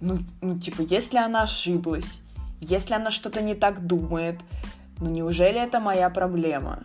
Ну, 0.00 0.20
ну, 0.40 0.58
типа, 0.58 0.82
если 0.82 1.18
она 1.18 1.42
ошиблась, 1.42 2.20
если 2.60 2.94
она 2.94 3.10
что-то 3.10 3.42
не 3.42 3.54
так 3.54 3.86
думает, 3.86 4.40
ну, 4.98 5.10
неужели 5.10 5.60
это 5.60 5.80
моя 5.80 6.10
проблема? 6.10 6.84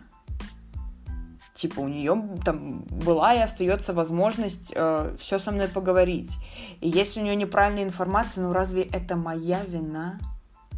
Типа, 1.54 1.80
у 1.80 1.88
нее 1.88 2.22
там 2.44 2.82
была 2.82 3.34
и 3.34 3.38
остается 3.38 3.94
возможность 3.94 4.72
э, 4.74 5.16
все 5.18 5.38
со 5.38 5.52
мной 5.52 5.68
поговорить. 5.68 6.36
И 6.80 6.88
если 6.88 7.20
у 7.20 7.24
нее 7.24 7.34
неправильная 7.34 7.84
информация, 7.84 8.44
ну 8.44 8.52
разве 8.52 8.82
это 8.82 9.16
моя 9.16 9.64
вина? 9.64 10.18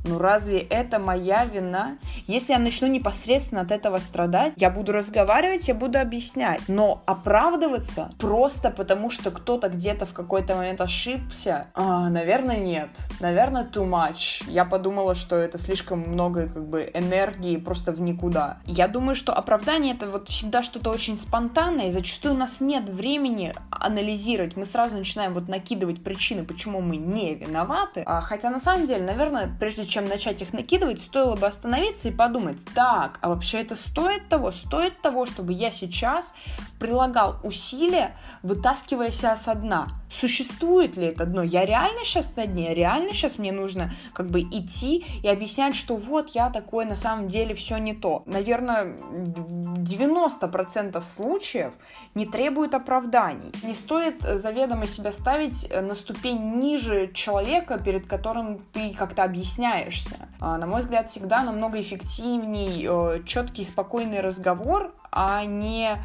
Ну 0.05 0.19
разве 0.19 0.61
это 0.61 0.99
моя 0.99 1.45
вина? 1.45 1.99
Если 2.27 2.53
я 2.53 2.59
начну 2.59 2.89
непосредственно 2.89 3.63
от 3.63 3.71
этого 3.71 3.99
страдать, 3.99 4.55
я 4.57 4.71
буду 4.71 4.93
разговаривать, 4.93 5.69
я 5.69 5.75
буду 5.75 5.99
объяснять. 5.99 6.61
Но 6.69 7.03
оправдываться 7.07 8.13
просто 8.19 8.71
потому, 8.71 9.11
что 9.11 9.31
кто-то 9.31 9.69
где-то 9.69 10.07
в 10.07 10.13
какой-то 10.13 10.55
момент 10.55 10.81
ошибся, 10.81 11.67
а, 11.75 12.09
наверное, 12.09 12.59
нет. 12.59 12.89
Наверное, 13.21 13.65
too 13.65 13.89
much. 13.89 14.45
Я 14.49 14.65
подумала, 14.65 15.15
что 15.15 15.37
это 15.37 15.59
слишком 15.59 16.01
много 16.01 16.49
как 16.49 16.67
бы 16.67 16.91
энергии 16.95 17.57
просто 17.57 17.93
в 17.93 18.01
никуда. 18.01 18.59
Я 18.65 18.89
думаю, 18.89 19.15
что 19.15 19.33
оправдание 19.33 19.95
это 19.95 20.09
вот 20.09 20.29
всегда 20.29 20.63
что-то 20.63 20.91
очень 20.91 21.17
спонтанное, 21.17 21.89
и 21.89 21.91
зачастую 21.91 22.35
у 22.35 22.39
нас 22.39 22.61
нет 22.61 22.89
времени 22.89 23.53
анализировать. 23.71 24.57
Мы 24.57 24.65
сразу 24.65 24.97
начинаем 24.97 25.35
вот 25.35 25.49
накидывать 25.49 26.03
причины, 26.03 26.45
почему 26.45 26.81
мы 26.81 26.97
не 26.97 27.35
виноваты. 27.35 28.03
А, 28.07 28.21
хотя 28.21 28.51
на 28.51 28.61
самом 28.61 28.87
деле, 28.87 29.05
наверное, 29.05 29.51
прежде 29.59 29.88
чем 29.89 30.05
начать 30.05 30.43
их 30.43 30.53
накидывать, 30.53 31.01
стоило 31.01 31.35
бы 31.35 31.47
остановиться 31.47 32.09
и 32.09 32.13
подумать, 32.13 32.59
так, 32.75 33.19
а 33.23 33.29
вообще 33.29 33.61
это 33.61 33.77
стоит 33.77 34.29
того, 34.29 34.53
стоит 34.53 35.01
того, 35.01 35.27
чтобы 35.27 35.53
я 35.53 35.71
сейчас 35.71 36.35
прилагал 36.79 37.37
усилия, 37.43 38.17
вытаскивая 38.43 39.11
себя 39.11 39.37
со 39.37 39.55
дна. 39.55 39.89
Существует 40.11 40.97
ли 40.97 41.09
это 41.09 41.27
дно? 41.27 41.43
Я 41.43 41.65
реально 41.65 42.05
сейчас 42.05 42.35
на 42.37 42.47
дне? 42.47 42.75
Реально 42.75 43.13
сейчас 43.13 43.39
мне 43.39 43.53
нужно 43.53 43.93
как 44.13 44.31
бы 44.31 44.41
идти 44.41 45.05
и 45.23 45.29
объяснять, 45.29 45.75
что 45.75 45.97
вот 45.97 46.31
я 46.31 46.51
такой, 46.51 46.85
на 46.85 46.97
самом 46.97 47.29
деле 47.29 47.55
все 47.55 47.79
не 47.79 47.95
то. 47.95 48.23
Наверное, 48.27 48.97
90% 48.97 51.03
случаев 51.03 51.73
не 52.15 52.27
требует 52.27 52.75
оправданий. 52.75 53.53
Не 53.63 53.75
стоит 53.75 54.23
заведомо 54.23 54.87
себя 54.87 55.13
ставить 55.13 55.69
на 55.71 55.95
ступень 55.95 56.59
ниже 56.59 57.11
человека, 57.13 57.79
перед 57.79 58.07
которым 58.07 58.61
ты 58.73 58.95
как-то 58.95 59.25
объясняешь 59.25 59.78
меняешься. 59.79 60.17
А, 60.41 60.59
на 60.59 60.67
мой 60.67 60.81
взгляд, 60.81 61.09
всегда 61.09 61.43
намного 61.43 61.81
эффективней 61.81 62.87
э, 62.89 63.23
четкий, 63.25 63.65
спокойный 63.65 64.21
разговор, 64.21 64.95
а 65.11 65.45
не 65.45 65.97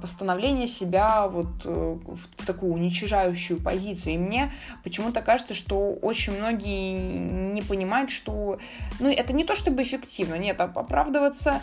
постановление 0.00 0.68
себя 0.68 1.26
вот 1.26 1.48
э, 1.64 1.98
в, 2.38 2.46
такую 2.46 2.72
уничижающую 2.72 3.60
позицию. 3.60 4.14
И 4.14 4.18
мне 4.18 4.52
почему-то 4.84 5.20
кажется, 5.20 5.54
что 5.54 5.94
очень 6.02 6.38
многие 6.38 6.92
не 7.52 7.62
понимают, 7.62 8.10
что 8.10 8.58
ну, 9.00 9.10
это 9.10 9.32
не 9.32 9.44
то 9.44 9.54
чтобы 9.54 9.82
эффективно, 9.82 10.36
нет, 10.36 10.60
оправдываться 10.60 11.60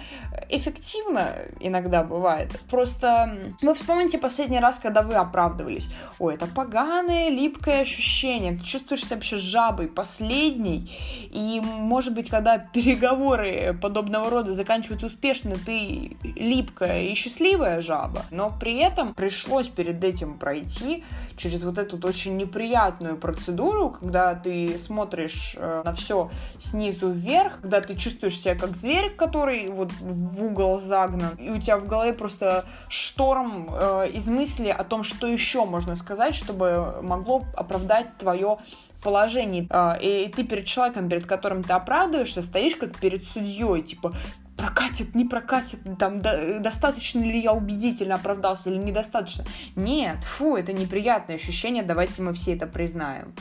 эффективно 0.49 1.29
иногда 1.59 2.03
бывает. 2.03 2.59
Просто 2.69 3.53
вы 3.61 3.73
вспомните 3.73 4.17
последний 4.17 4.59
раз, 4.59 4.79
когда 4.79 5.01
вы 5.01 5.15
оправдывались. 5.15 5.89
Ой, 6.19 6.35
это 6.35 6.47
поганое, 6.47 7.29
липкое 7.29 7.81
ощущение. 7.81 8.57
Ты 8.57 8.63
чувствуешь 8.63 9.05
себя 9.05 9.15
вообще 9.15 9.37
жабой, 9.37 9.87
последней. 9.87 10.91
И, 11.31 11.61
может 11.61 12.13
быть, 12.13 12.29
когда 12.29 12.57
переговоры 12.57 13.77
подобного 13.81 14.29
рода 14.29 14.53
заканчиваются 14.53 15.07
успешно, 15.07 15.55
ты 15.65 16.17
липкая 16.23 17.03
и 17.03 17.13
счастливая 17.13 17.81
жаба. 17.85 18.23
Но 18.31 18.51
при 18.59 18.77
этом 18.79 19.13
пришлось 19.13 19.67
перед 19.67 20.03
этим 20.03 20.37
пройти 20.37 21.03
через 21.37 21.63
вот 21.63 21.77
эту 21.77 21.97
очень 22.05 22.35
неприятную 22.37 23.17
процедуру, 23.17 23.91
когда 23.91 24.35
ты 24.35 24.77
смотришь 24.79 25.55
э, 25.57 25.83
на 25.85 25.93
все 25.93 26.29
снизу 26.59 27.09
вверх, 27.09 27.61
когда 27.61 27.81
ты 27.81 27.95
чувствуешь 27.95 28.39
себя 28.39 28.55
как 28.55 28.75
зверь, 28.75 29.11
который 29.11 29.67
вот 29.67 29.91
в 29.91 30.43
угол 30.43 30.79
загнан, 30.79 31.35
и 31.37 31.49
у 31.49 31.59
тебя 31.59 31.77
в 31.77 31.87
голове 31.87 32.13
просто 32.13 32.65
шторм 32.89 33.69
э, 33.71 34.09
из 34.13 34.27
мысли 34.27 34.69
о 34.69 34.83
том, 34.83 35.03
что 35.03 35.27
еще 35.27 35.65
можно 35.65 35.95
сказать, 35.95 36.35
чтобы 36.35 37.01
могло 37.01 37.43
оправдать 37.55 38.17
твое 38.17 38.57
положение. 39.05 39.67
Э, 39.69 39.99
и 40.01 40.27
ты 40.29 40.43
перед 40.43 40.65
человеком, 40.65 41.07
перед 41.07 41.25
которым 41.25 41.63
ты 41.63 41.73
оправдываешься, 41.73 42.41
стоишь 42.41 42.75
как 42.75 42.97
перед 42.99 43.23
судьей, 43.25 43.83
типа, 43.83 44.13
прокатит, 44.57 45.15
не 45.15 45.25
прокатит, 45.25 45.79
там, 45.99 46.19
до, 46.19 46.59
достаточно 46.59 47.19
ли 47.19 47.39
я 47.39 47.53
убедительно 47.53 48.15
оправдался 48.15 48.69
или 48.69 48.77
недостаточно. 48.77 49.45
Нет, 49.75 50.23
фу, 50.23 50.55
это 50.55 50.73
неприятное 50.73 51.35
ощущение, 51.35 51.83
давайте 51.83 52.21
мы 52.21 52.33
все 52.33 52.55
это 52.55 52.67
признаем. 52.67 53.33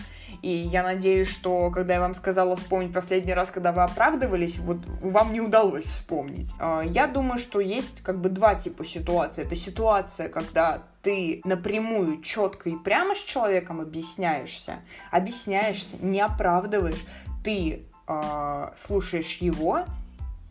И 0.42 0.50
я 0.50 0.82
надеюсь, 0.82 1.30
что 1.30 1.70
когда 1.70 1.94
я 1.94 2.00
вам 2.00 2.14
сказала 2.14 2.54
вспомнить 2.54 2.92
последний 2.92 3.32
раз, 3.32 3.50
когда 3.50 3.72
вы 3.72 3.82
оправдывались, 3.82 4.58
вот 4.58 4.76
вам 5.00 5.32
не 5.32 5.40
удалось 5.40 5.84
вспомнить. 5.84 6.54
А, 6.60 6.82
я 6.82 7.06
думаю, 7.06 7.38
что 7.38 7.60
есть 7.60 8.02
как 8.02 8.20
бы 8.20 8.28
два 8.28 8.54
типа 8.54 8.84
ситуации. 8.84 9.42
Это 9.42 9.56
ситуация, 9.56 10.28
когда 10.28 10.82
ты 11.00 11.40
напрямую, 11.44 12.20
четко 12.20 12.68
и 12.68 12.76
прямо 12.76 13.14
с 13.14 13.20
человеком 13.20 13.80
объясняешься, 13.80 14.80
объясняешься, 15.10 15.96
не 16.00 16.20
оправдываешь, 16.20 17.06
ты 17.42 17.86
э, 18.06 18.70
слушаешь 18.76 19.38
его 19.38 19.86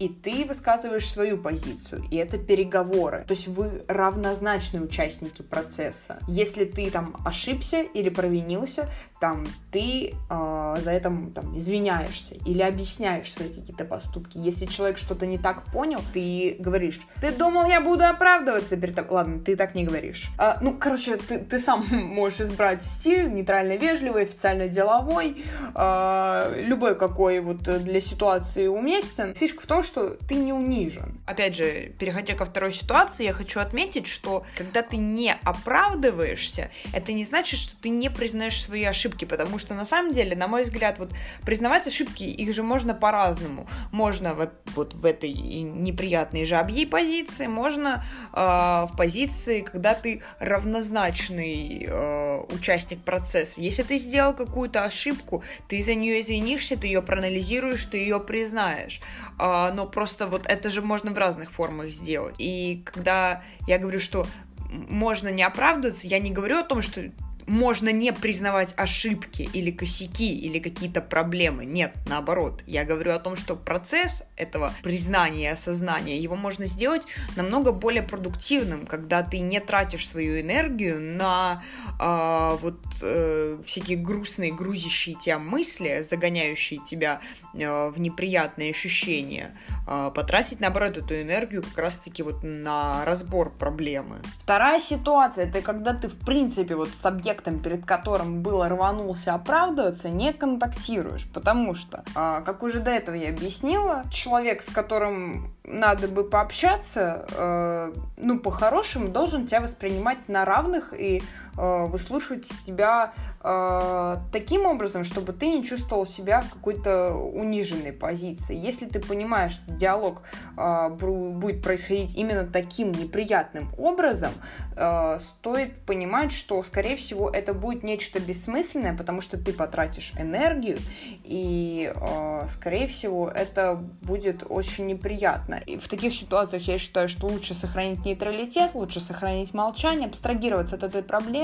и 0.03 0.10
ты 0.10 0.45
высказываешь 0.45 1.10
свою 1.10 1.38
позицию, 1.38 2.03
и 2.12 2.17
это 2.17 2.38
переговоры. 2.38 3.24
То 3.25 3.33
есть 3.33 3.48
вы 3.48 3.86
равнозначные 3.88 4.83
участники 4.83 5.41
процесса. 5.41 6.19
Если 6.27 6.65
ты 6.65 6.91
там 6.91 7.15
ошибся 7.24 7.81
или 7.81 8.10
провинился, 8.10 8.89
там 9.22 9.45
ты 9.72 10.13
э, 10.29 10.75
за 10.81 10.91
это 10.91 11.10
там, 11.33 11.55
извиняешься 11.57 12.36
или 12.45 12.62
объясняешь 12.62 13.31
свои 13.31 13.48
какие-то 13.48 13.86
поступки. 13.86 14.38
Если 14.38 14.65
человек 14.65 14.98
что-то 14.98 15.25
не 15.25 15.38
так 15.38 15.63
понял, 15.72 16.01
ты 16.12 16.57
говоришь, 16.60 17.00
ты 17.22 17.31
думал, 17.31 17.65
я 17.65 17.79
буду 17.79 18.03
оправдываться 18.03 18.75
перед 18.75 18.95
тобой. 18.95 19.13
Ладно, 19.13 19.39
ты 19.39 19.55
так 19.55 19.75
не 19.75 19.86
говоришь. 19.86 20.29
А, 20.38 20.57
ну, 20.60 20.75
короче, 20.77 21.15
ты, 21.15 21.39
ты 21.39 21.60
сам 21.60 21.86
можешь 21.91 22.41
избрать 22.41 22.83
стиль, 22.83 23.31
нейтрально 23.31 23.77
вежливый, 23.77 24.24
официально 24.24 24.67
деловой, 24.67 25.45
а, 25.74 26.51
любой 26.57 26.95
какой 26.95 27.39
вот 27.39 27.62
для 27.62 28.01
ситуации 28.01 28.67
уместен. 28.67 29.33
Фишка 29.36 29.62
в 29.62 29.65
том, 29.65 29.83
что 29.83 29.93
ты 30.02 30.36
не 30.36 30.54
унижен. 30.54 31.20
Опять 31.26 31.56
же, 31.56 31.94
переходя 32.00 32.36
ко 32.36 32.46
второй 32.46 32.74
ситуации, 32.74 33.24
я 33.24 33.34
хочу 33.34 33.60
отметить, 33.60 34.08
что 34.08 34.44
когда 34.58 34.82
ты 34.82 34.98
не 34.98 35.34
оправдываешься, 35.44 36.72
это 36.94 37.14
не 37.14 37.24
значит, 37.24 37.60
что 37.60 37.76
ты 37.82 37.90
не 37.90 38.10
признаешь 38.10 38.62
свои 38.62 38.84
ошибки, 38.84 39.26
потому 39.26 39.60
что 39.60 39.74
на 39.74 39.86
самом 39.86 40.12
деле, 40.12 40.36
на 40.36 40.48
мой 40.48 40.64
взгляд, 40.64 41.00
вот 41.00 41.12
признавать 41.46 41.88
ошибки, 41.88 42.24
их 42.24 42.54
же 42.54 42.64
можно 42.64 42.94
по-разному. 42.94 43.68
Можно 43.92 44.34
вот, 44.34 44.54
вот 44.76 44.94
в 44.94 45.06
этой 45.06 45.32
неприятной 45.32 46.46
жабьей 46.46 46.88
позиции, 46.88 47.48
можно 47.48 48.04
э, 48.34 48.38
в 48.38 48.92
позиции, 48.98 49.62
когда 49.62 49.94
ты 49.94 50.22
равнозначный 50.40 51.86
э, 51.88 52.42
участник 52.54 53.04
процесса. 53.04 53.62
Если 53.62 53.84
ты 53.84 53.98
сделал 53.98 54.34
какую-то 54.34 54.84
ошибку, 54.84 55.44
ты 55.68 55.82
за 55.82 55.96
нее 55.96 56.22
извинишься, 56.22 56.78
ты 56.78 56.88
ее 56.88 57.02
проанализируешь, 57.02 57.86
ты 57.86 57.98
ее 57.98 58.20
признаешь. 58.20 59.02
Э, 59.40 59.72
но 59.74 59.83
просто 59.86 60.28
вот 60.28 60.46
это 60.48 60.70
же 60.70 60.82
можно 60.82 61.12
в 61.12 61.18
разных 61.18 61.52
формах 61.52 61.90
сделать. 61.90 62.36
И 62.38 62.82
когда 62.86 63.42
я 63.68 63.78
говорю, 63.78 64.00
что 64.00 64.25
можно 64.70 65.30
не 65.30 65.44
оправдываться, 65.44 66.08
я 66.08 66.20
не 66.20 66.32
говорю 66.32 66.58
о 66.58 66.63
том, 66.63 66.82
что 66.82 67.12
можно 67.48 67.90
не 67.90 68.14
признавать 68.14 68.74
ошибки 68.78 69.50
или 69.54 69.72
косяки 69.72 70.38
или 70.38 70.60
какие-то 70.60 71.02
проблемы. 71.02 71.66
Нет, 71.66 71.94
наоборот. 72.08 72.64
Я 72.66 72.86
говорю 72.86 73.14
о 73.14 73.20
том, 73.20 73.36
что 73.36 73.56
процесс 73.56 74.24
этого 74.36 74.74
признания 74.84 75.52
осознания, 75.52 76.18
его 76.18 76.36
можно 76.36 76.66
сделать 76.66 77.04
намного 77.36 77.72
более 77.72 78.04
продуктивным, 78.04 78.86
когда 78.86 79.24
ты 79.24 79.40
не 79.40 79.60
тратишь 79.60 80.08
свою 80.08 80.40
энергию 80.40 81.02
на 81.02 81.64
э, 82.00 82.58
вот 82.62 82.80
э, 83.02 83.62
всякие 83.66 83.98
грустные, 83.98 84.54
грузящие 84.54 85.16
тебя 85.16 85.40
мысли, 85.40 86.06
загоняющие 86.10 86.80
тебя 86.86 87.22
э, 87.54 87.90
в 87.90 88.00
неприятные 88.00 88.72
ощущения. 88.72 89.58
Э, 89.88 90.12
потратить, 90.14 90.60
наоборот, 90.60 90.98
эту 90.98 91.22
энергию 91.22 91.64
как 91.64 91.78
раз-таки 91.78 92.24
вот 92.24 92.44
на 92.44 93.06
разбор 93.06 93.52
проблемы. 93.52 94.22
Вторая 94.40 94.80
ситуация, 94.80 95.46
это 95.48 95.62
когда 95.62 95.94
ты, 95.94 96.08
в 96.08 96.18
принципе, 96.20 96.76
вот 96.76 96.90
с 96.90 97.06
объектом 97.06 97.33
объектом, 97.34 97.60
перед 97.60 97.86
которым 97.86 98.42
было 98.42 98.70
рванулся 98.70 99.34
оправдываться, 99.34 100.10
не 100.10 100.34
контактируешь, 100.34 101.28
потому 101.34 101.74
что, 101.75 102.04
а, 102.16 102.42
как 102.42 102.63
уже 102.63 102.80
до 102.80 102.92
этого 102.92 103.16
я 103.16 103.30
объяснила, 103.30 104.04
человек, 104.12 104.62
с 104.62 104.70
которым 104.70 105.54
надо 105.63 106.08
бы 106.08 106.24
пообщаться, 106.24 107.25
э, 107.32 107.94
ну, 108.18 108.40
по-хорошему, 108.40 109.08
должен 109.08 109.48
тебя 109.48 109.62
воспринимать 109.62 110.28
на 110.28 110.46
равных 110.46 110.94
и 110.94 111.24
выслушивать 111.55 112.50
тебя 112.65 113.13
э, 113.41 114.17
таким 114.31 114.65
образом, 114.65 115.03
чтобы 115.03 115.33
ты 115.33 115.48
не 115.48 115.63
чувствовал 115.63 116.05
себя 116.05 116.41
в 116.41 116.53
какой-то 116.53 117.13
униженной 117.13 117.91
позиции. 117.91 118.55
Если 118.55 118.86
ты 118.86 119.00
понимаешь, 119.00 119.53
что 119.53 119.72
диалог 119.72 120.24
э, 120.57 120.89
будет 120.89 121.62
происходить 121.62 122.15
именно 122.15 122.45
таким 122.45 122.91
неприятным 122.91 123.74
образом, 123.77 124.31
э, 124.75 125.19
стоит 125.19 125.74
понимать, 125.86 126.31
что, 126.31 126.63
скорее 126.63 126.95
всего, 126.95 127.29
это 127.29 127.53
будет 127.53 127.83
нечто 127.83 128.19
бессмысленное, 128.19 128.95
потому 128.95 129.22
что 129.22 129.38
ты 129.38 129.53
потратишь 129.53 130.13
энергию, 130.17 130.77
и, 131.24 131.91
э, 131.93 132.48
скорее 132.50 132.88
всего, 132.88 133.29
это 133.29 133.75
будет 134.01 134.43
очень 134.50 134.88
неприятно. 134.88 135.55
И 135.65 135.77
в 135.77 135.88
таких 135.88 136.15
ситуациях 136.15 136.63
я 136.63 136.77
считаю, 136.77 137.10
что 137.10 137.27
лучше 137.27 137.53
сохранить 137.53 138.05
нейтралитет, 138.05 138.74
лучше 138.74 139.00
сохранить 139.00 139.53
молчание, 139.53 140.07
абстрагироваться 140.07 140.75
от 140.75 140.83
этой 140.83 141.03
проблемы. 141.03 141.43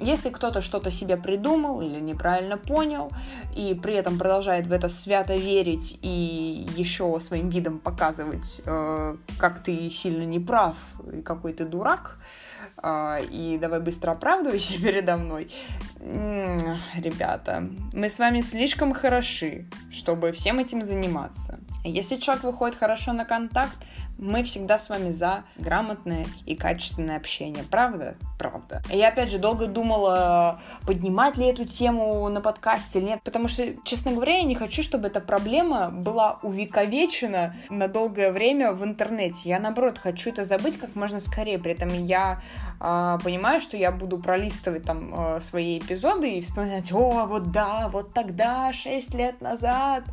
Если 0.00 0.30
кто-то 0.30 0.60
что-то 0.60 0.90
себе 0.90 1.16
придумал 1.16 1.80
или 1.80 1.98
неправильно 1.98 2.56
понял, 2.56 3.10
и 3.56 3.74
при 3.74 3.94
этом 3.94 4.16
продолжает 4.16 4.68
в 4.68 4.72
это 4.72 4.88
свято 4.88 5.34
верить 5.34 5.98
и 6.02 6.66
еще 6.76 7.18
своим 7.20 7.48
видом 7.48 7.80
показывать, 7.80 8.60
э, 8.64 9.16
как 9.38 9.62
ты 9.62 9.90
сильно 9.90 10.22
неправ 10.22 10.76
и 11.12 11.20
какой 11.20 11.52
ты 11.52 11.64
дурак, 11.64 12.18
э, 12.80 13.24
и 13.24 13.58
давай 13.60 13.80
быстро 13.80 14.12
оправдывайся 14.12 14.74
передо 14.80 15.16
мной, 15.16 15.50
ребята, 16.00 17.68
мы 17.92 18.08
с 18.08 18.20
вами 18.20 18.40
слишком 18.40 18.94
хороши, 18.94 19.66
чтобы 19.90 20.30
всем 20.30 20.60
этим 20.60 20.84
заниматься. 20.84 21.58
Если 21.82 22.16
человек 22.18 22.44
выходит 22.44 22.76
хорошо 22.76 23.12
на 23.12 23.24
контакт, 23.24 23.76
мы 24.18 24.42
всегда 24.42 24.78
с 24.78 24.88
вами 24.88 25.10
за 25.10 25.44
грамотное 25.56 26.26
и 26.44 26.56
качественное 26.56 27.16
общение. 27.16 27.64
Правда? 27.70 28.16
Правда. 28.38 28.82
Я, 28.90 29.08
опять 29.08 29.30
же, 29.30 29.38
долго 29.38 29.66
думала, 29.66 30.60
поднимать 30.86 31.36
ли 31.36 31.46
эту 31.46 31.64
тему 31.64 32.28
на 32.28 32.40
подкасте 32.40 32.98
или 32.98 33.06
нет, 33.06 33.20
потому 33.24 33.48
что, 33.48 33.74
честно 33.84 34.12
говоря, 34.12 34.38
я 34.38 34.42
не 34.42 34.54
хочу, 34.54 34.82
чтобы 34.82 35.08
эта 35.08 35.20
проблема 35.20 35.90
была 35.90 36.38
увековечена 36.42 37.54
на 37.70 37.88
долгое 37.88 38.32
время 38.32 38.72
в 38.72 38.84
интернете. 38.84 39.48
Я, 39.48 39.60
наоборот, 39.60 39.98
хочу 39.98 40.30
это 40.30 40.44
забыть 40.44 40.78
как 40.78 40.94
можно 40.96 41.20
скорее. 41.20 41.58
При 41.58 41.72
этом 41.72 41.88
я 41.88 42.40
э, 42.80 43.18
понимаю, 43.22 43.60
что 43.60 43.76
я 43.76 43.92
буду 43.92 44.18
пролистывать 44.18 44.84
там 44.84 45.36
э, 45.36 45.40
свои 45.40 45.78
эпизоды 45.78 46.30
и 46.34 46.40
вспоминать, 46.40 46.92
о, 46.92 47.26
вот 47.26 47.50
да, 47.50 47.88
вот 47.92 48.12
тогда, 48.12 48.72
6 48.72 49.14
лет 49.14 49.40
назад, 49.40 50.04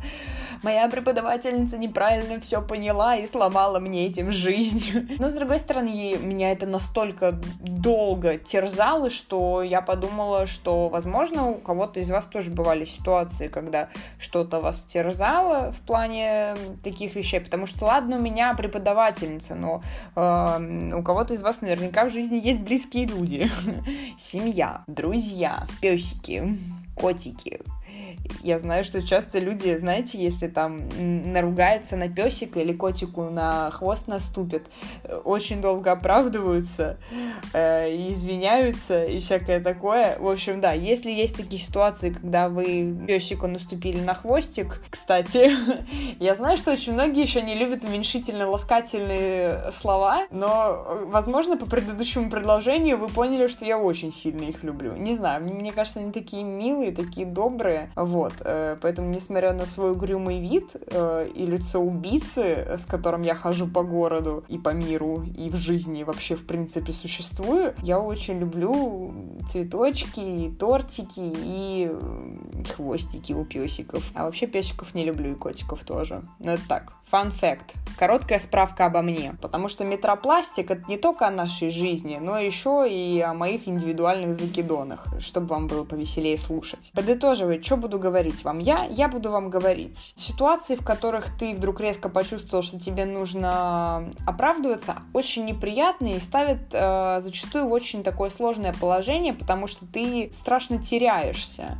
моя 0.62 0.88
преподавательница 0.88 1.78
неправильно 1.78 2.40
все 2.40 2.62
поняла 2.62 3.16
и 3.16 3.26
сломала 3.26 3.78
мне 3.78 3.95
мне 3.96 4.06
этим 4.06 4.30
жизнь. 4.30 5.16
Но, 5.18 5.28
с 5.28 5.34
другой 5.34 5.58
стороны, 5.58 6.16
меня 6.20 6.52
это 6.52 6.66
настолько 6.66 7.40
долго 7.60 8.36
терзало, 8.36 9.10
что 9.10 9.62
я 9.62 9.80
подумала, 9.80 10.46
что, 10.46 10.88
возможно, 10.88 11.48
у 11.48 11.54
кого-то 11.54 12.00
из 12.00 12.10
вас 12.10 12.26
тоже 12.26 12.50
бывали 12.50 12.84
ситуации, 12.84 13.48
когда 13.48 13.88
что-то 14.18 14.60
вас 14.60 14.84
терзало 14.84 15.72
в 15.72 15.80
плане 15.80 16.56
таких 16.84 17.16
вещей, 17.16 17.40
потому 17.40 17.66
что, 17.66 17.86
ладно, 17.86 18.16
у 18.18 18.20
меня 18.20 18.54
преподавательница, 18.54 19.54
но 19.54 19.82
э, 20.14 20.92
у 20.94 21.02
кого-то 21.02 21.34
из 21.34 21.42
вас 21.42 21.62
наверняка 21.62 22.04
в 22.04 22.12
жизни 22.12 22.40
есть 22.42 22.62
близкие 22.62 23.06
люди. 23.06 23.50
Семья, 24.18 24.82
друзья, 24.86 25.66
песики, 25.80 26.58
котики, 26.94 27.60
я 28.42 28.58
знаю, 28.58 28.84
что 28.84 29.02
часто 29.02 29.38
люди, 29.38 29.76
знаете, 29.76 30.22
если 30.22 30.48
там 30.48 30.88
наругается 30.98 31.96
на 31.96 32.08
песика 32.08 32.60
или 32.60 32.72
котику 32.72 33.24
на 33.24 33.70
хвост 33.70 34.06
наступит, 34.06 34.66
очень 35.24 35.60
долго 35.60 35.92
оправдываются 35.92 36.98
э, 37.52 37.88
извиняются 38.12 39.04
и 39.04 39.20
всякое 39.20 39.60
такое. 39.60 40.18
В 40.18 40.28
общем, 40.28 40.60
да, 40.60 40.72
если 40.72 41.10
есть 41.10 41.36
такие 41.36 41.60
ситуации, 41.60 42.10
когда 42.10 42.48
вы 42.48 42.94
песику 43.06 43.46
наступили 43.46 44.00
на 44.00 44.14
хвостик, 44.14 44.82
кстати, 44.90 45.52
я 46.20 46.34
знаю, 46.34 46.56
что 46.56 46.72
очень 46.72 46.92
многие 46.92 47.22
еще 47.22 47.42
не 47.42 47.54
любят 47.54 47.84
уменьшительно-ласкательные 47.84 49.72
слова, 49.72 50.26
но, 50.30 51.04
возможно, 51.06 51.56
по 51.56 51.66
предыдущему 51.66 52.30
предложению 52.30 52.98
вы 52.98 53.08
поняли, 53.08 53.46
что 53.46 53.64
я 53.64 53.78
очень 53.78 54.12
сильно 54.12 54.42
их 54.42 54.62
люблю. 54.62 54.94
Не 54.96 55.14
знаю, 55.14 55.42
мне 55.44 55.72
кажется, 55.72 56.00
они 56.00 56.12
такие 56.12 56.44
милые, 56.44 56.92
такие 56.92 57.26
добрые. 57.26 57.90
Вот 57.94 58.15
вот, 58.16 58.32
э, 58.40 58.78
поэтому, 58.80 59.10
несмотря 59.10 59.52
на 59.52 59.66
свой 59.66 59.92
угрюмый 59.92 60.40
вид 60.40 60.70
э, 60.74 61.28
и 61.34 61.44
лицо 61.44 61.80
убийцы, 61.80 62.66
с 62.78 62.86
которым 62.86 63.20
я 63.20 63.34
хожу 63.34 63.68
по 63.68 63.82
городу 63.82 64.42
и 64.48 64.56
по 64.56 64.70
миру, 64.70 65.22
и 65.36 65.50
в 65.50 65.56
жизни 65.56 66.02
вообще, 66.02 66.34
в 66.34 66.46
принципе, 66.46 66.92
существую, 66.92 67.74
я 67.82 68.00
очень 68.00 68.38
люблю 68.38 69.12
цветочки, 69.50 70.50
тортики 70.58 71.20
и 71.20 71.92
хвостики 72.74 73.34
у 73.34 73.44
песиков. 73.44 74.02
А 74.14 74.24
вообще 74.24 74.46
песиков 74.46 74.94
не 74.94 75.04
люблю 75.04 75.32
и 75.32 75.34
котиков 75.34 75.84
тоже. 75.84 76.22
Но 76.38 76.52
это 76.52 76.62
так, 76.66 76.92
Fun 77.10 77.32
fact. 77.32 77.76
Короткая 77.96 78.40
справка 78.40 78.86
обо 78.86 79.00
мне. 79.00 79.36
Потому 79.40 79.68
что 79.68 79.84
метропластик 79.84 80.72
это 80.72 80.82
не 80.88 80.96
только 80.96 81.28
о 81.28 81.30
нашей 81.30 81.70
жизни, 81.70 82.18
но 82.20 82.36
еще 82.36 82.88
и 82.90 83.20
о 83.20 83.32
моих 83.32 83.68
индивидуальных 83.68 84.34
закидонах, 84.34 85.06
чтобы 85.20 85.46
вам 85.46 85.68
было 85.68 85.84
повеселее 85.84 86.36
слушать. 86.36 86.90
Подытоживать, 86.94 87.64
что 87.64 87.76
буду 87.76 88.00
говорить 88.06 88.44
вам 88.44 88.60
я? 88.60 88.84
Я 88.84 89.08
буду 89.08 89.32
вам 89.32 89.50
говорить. 89.50 90.12
Ситуации, 90.14 90.76
в 90.76 90.84
которых 90.84 91.36
ты 91.36 91.54
вдруг 91.54 91.80
резко 91.80 92.08
почувствовал, 92.08 92.62
что 92.62 92.78
тебе 92.78 93.04
нужно 93.04 94.12
оправдываться, 94.24 95.02
очень 95.12 95.44
неприятные 95.44 96.16
и 96.16 96.20
ставят 96.20 96.72
э, 96.72 97.20
зачастую 97.20 97.66
в 97.66 97.72
очень 97.72 98.04
такое 98.04 98.30
сложное 98.30 98.72
положение, 98.72 99.32
потому 99.32 99.66
что 99.66 99.86
ты 99.92 100.30
страшно 100.32 100.78
теряешься. 100.78 101.78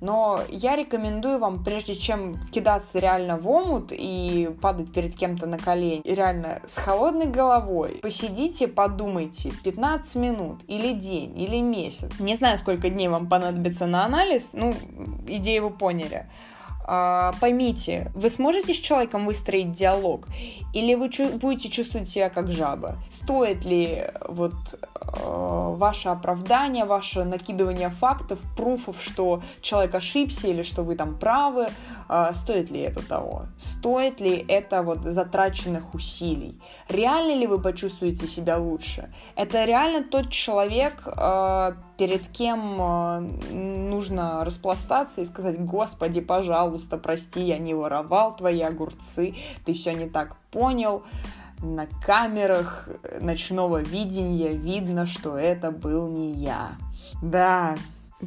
Но 0.00 0.40
я 0.48 0.76
рекомендую 0.76 1.38
вам, 1.38 1.64
прежде 1.64 1.94
чем 1.94 2.36
кидаться 2.52 2.98
реально 2.98 3.36
в 3.36 3.48
омут 3.48 3.88
и 3.90 4.50
падать 4.62 4.92
перед 4.92 5.14
кем-то 5.16 5.46
на 5.46 5.58
колени, 5.58 6.02
реально 6.04 6.60
с 6.66 6.76
холодной 6.76 7.26
головой 7.26 7.98
посидите, 8.02 8.68
подумайте 8.68 9.52
15 9.64 10.16
минут 10.16 10.60
или 10.68 10.92
день, 10.92 11.38
или 11.40 11.60
месяц. 11.60 12.10
Не 12.20 12.36
знаю, 12.36 12.58
сколько 12.58 12.90
дней 12.90 13.08
вам 13.08 13.28
понадобится 13.28 13.86
на 13.86 14.04
анализ, 14.04 14.52
ну, 14.52 14.72
идею 15.26 15.68
вы 15.68 15.70
поняли. 15.70 16.26
А, 16.90 17.32
поймите, 17.40 18.10
вы 18.14 18.30
сможете 18.30 18.72
с 18.72 18.76
человеком 18.78 19.26
выстроить 19.26 19.72
диалог, 19.72 20.26
или 20.72 20.94
вы 20.94 21.10
чу- 21.10 21.36
будете 21.38 21.68
чувствовать 21.68 22.08
себя 22.08 22.30
как 22.30 22.50
жаба? 22.50 22.96
Стоит 23.10 23.66
ли 23.66 24.04
вот 24.26 24.54
э, 24.74 25.74
ваше 25.76 26.08
оправдание, 26.08 26.86
ваше 26.86 27.24
накидывание 27.24 27.90
фактов, 27.90 28.38
пруфов, 28.56 28.96
что 29.02 29.42
человек 29.60 29.94
ошибся 29.94 30.48
или 30.48 30.62
что 30.62 30.82
вы 30.82 30.94
там 30.94 31.18
правы, 31.18 31.68
э, 32.08 32.30
стоит 32.34 32.70
ли 32.70 32.80
это 32.80 33.06
того? 33.06 33.42
Стоит 33.58 34.20
ли 34.20 34.44
это 34.48 34.82
вот 34.82 35.00
затраченных 35.02 35.94
усилий? 35.94 36.58
Реально 36.88 37.34
ли 37.34 37.46
вы 37.46 37.60
почувствуете 37.60 38.26
себя 38.26 38.56
лучше? 38.56 39.12
Это 39.36 39.64
реально 39.66 40.04
тот 40.04 40.30
человек, 40.30 41.02
э, 41.06 41.72
перед 41.98 42.26
кем 42.28 42.80
э, 42.80 43.20
нужно 43.52 44.44
распластаться 44.44 45.20
и 45.20 45.24
сказать, 45.24 45.58
Господи, 45.58 46.20
пожалуйста, 46.20 46.96
прости, 46.96 47.42
я 47.42 47.58
не 47.58 47.74
воровал 47.74 48.36
твои 48.36 48.60
огурцы, 48.60 49.34
ты 49.64 49.74
все 49.74 49.92
не 49.92 50.08
так 50.08 50.36
понял. 50.50 51.02
На 51.60 51.86
камерах 51.86 52.88
ночного 53.20 53.78
видения 53.78 54.52
видно, 54.52 55.06
что 55.06 55.36
это 55.36 55.72
был 55.72 56.08
не 56.08 56.30
я. 56.34 56.76
Да, 57.20 57.74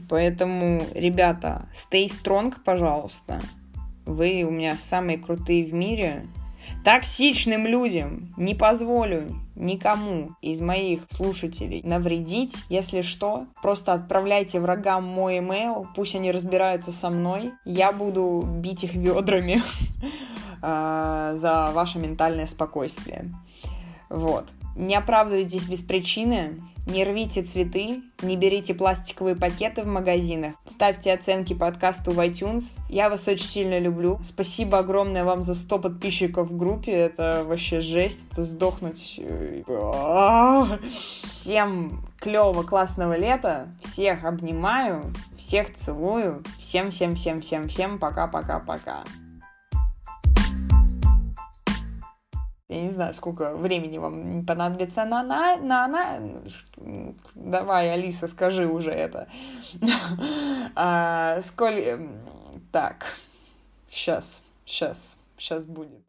поэтому, 0.09 0.83
ребята, 0.93 1.65
stay 1.73 2.07
strong, 2.07 2.53
пожалуйста. 2.65 3.39
Вы 4.05 4.43
у 4.45 4.51
меня 4.51 4.75
самые 4.75 5.17
крутые 5.17 5.63
в 5.63 5.73
мире. 5.73 6.27
Токсичным 6.83 7.67
людям 7.67 8.33
не 8.37 8.55
позволю 8.55 9.27
никому 9.55 10.31
из 10.41 10.61
моих 10.61 11.01
слушателей 11.09 11.81
навредить. 11.83 12.57
Если 12.69 13.01
что, 13.01 13.45
просто 13.61 13.93
отправляйте 13.93 14.59
врагам 14.59 15.05
мой 15.05 15.37
email, 15.37 15.85
пусть 15.95 16.15
они 16.15 16.31
разбираются 16.31 16.91
со 16.91 17.09
мной. 17.09 17.51
Я 17.65 17.91
буду 17.91 18.43
бить 18.45 18.83
их 18.83 18.95
ведрами 18.95 19.61
э, 20.61 21.33
за 21.37 21.71
ваше 21.73 21.99
ментальное 21.99 22.47
спокойствие. 22.47 23.31
Вот. 24.09 24.45
Не 24.75 24.95
оправдывайтесь 24.95 25.65
без 25.65 25.81
причины, 25.81 26.59
не 26.87 27.03
рвите 27.03 27.43
цветы, 27.43 28.01
не 28.21 28.35
берите 28.35 28.73
пластиковые 28.73 29.35
пакеты 29.35 29.83
в 29.83 29.87
магазинах, 29.87 30.53
ставьте 30.65 31.13
оценки 31.13 31.53
подкасту 31.53 32.11
в 32.11 32.19
iTunes. 32.19 32.79
Я 32.89 33.09
вас 33.09 33.27
очень 33.27 33.45
сильно 33.45 33.79
люблю. 33.79 34.19
Спасибо 34.23 34.79
огромное 34.79 35.23
вам 35.23 35.43
за 35.43 35.53
100 35.53 35.79
подписчиков 35.79 36.49
в 36.49 36.57
группе. 36.57 36.91
Это 36.91 37.43
вообще 37.45 37.81
жесть, 37.81 38.27
это 38.31 38.43
сдохнуть. 38.43 39.19
Всем 41.23 42.05
клевого, 42.19 42.63
классного 42.63 43.17
лета. 43.17 43.69
Всех 43.81 44.23
обнимаю, 44.23 45.13
всех 45.37 45.73
целую. 45.75 46.43
Всем-всем-всем-всем-всем. 46.57 47.99
Пока-пока-пока. 47.99 49.03
Я 52.71 52.83
не 52.83 52.89
знаю, 52.89 53.13
сколько 53.13 53.53
времени 53.57 53.97
вам 53.97 54.45
понадобится 54.45 55.03
на 55.03 55.23
на 55.23 55.57
на 55.57 55.87
на. 55.89 56.19
Давай, 57.35 57.91
Алиса, 57.91 58.29
скажи 58.29 58.65
уже 58.65 58.91
это. 58.91 59.27
а, 60.75 61.41
сколь... 61.41 61.83
Так, 62.71 63.17
сейчас, 63.89 64.43
сейчас, 64.65 65.19
сейчас 65.37 65.65
будет. 65.65 66.01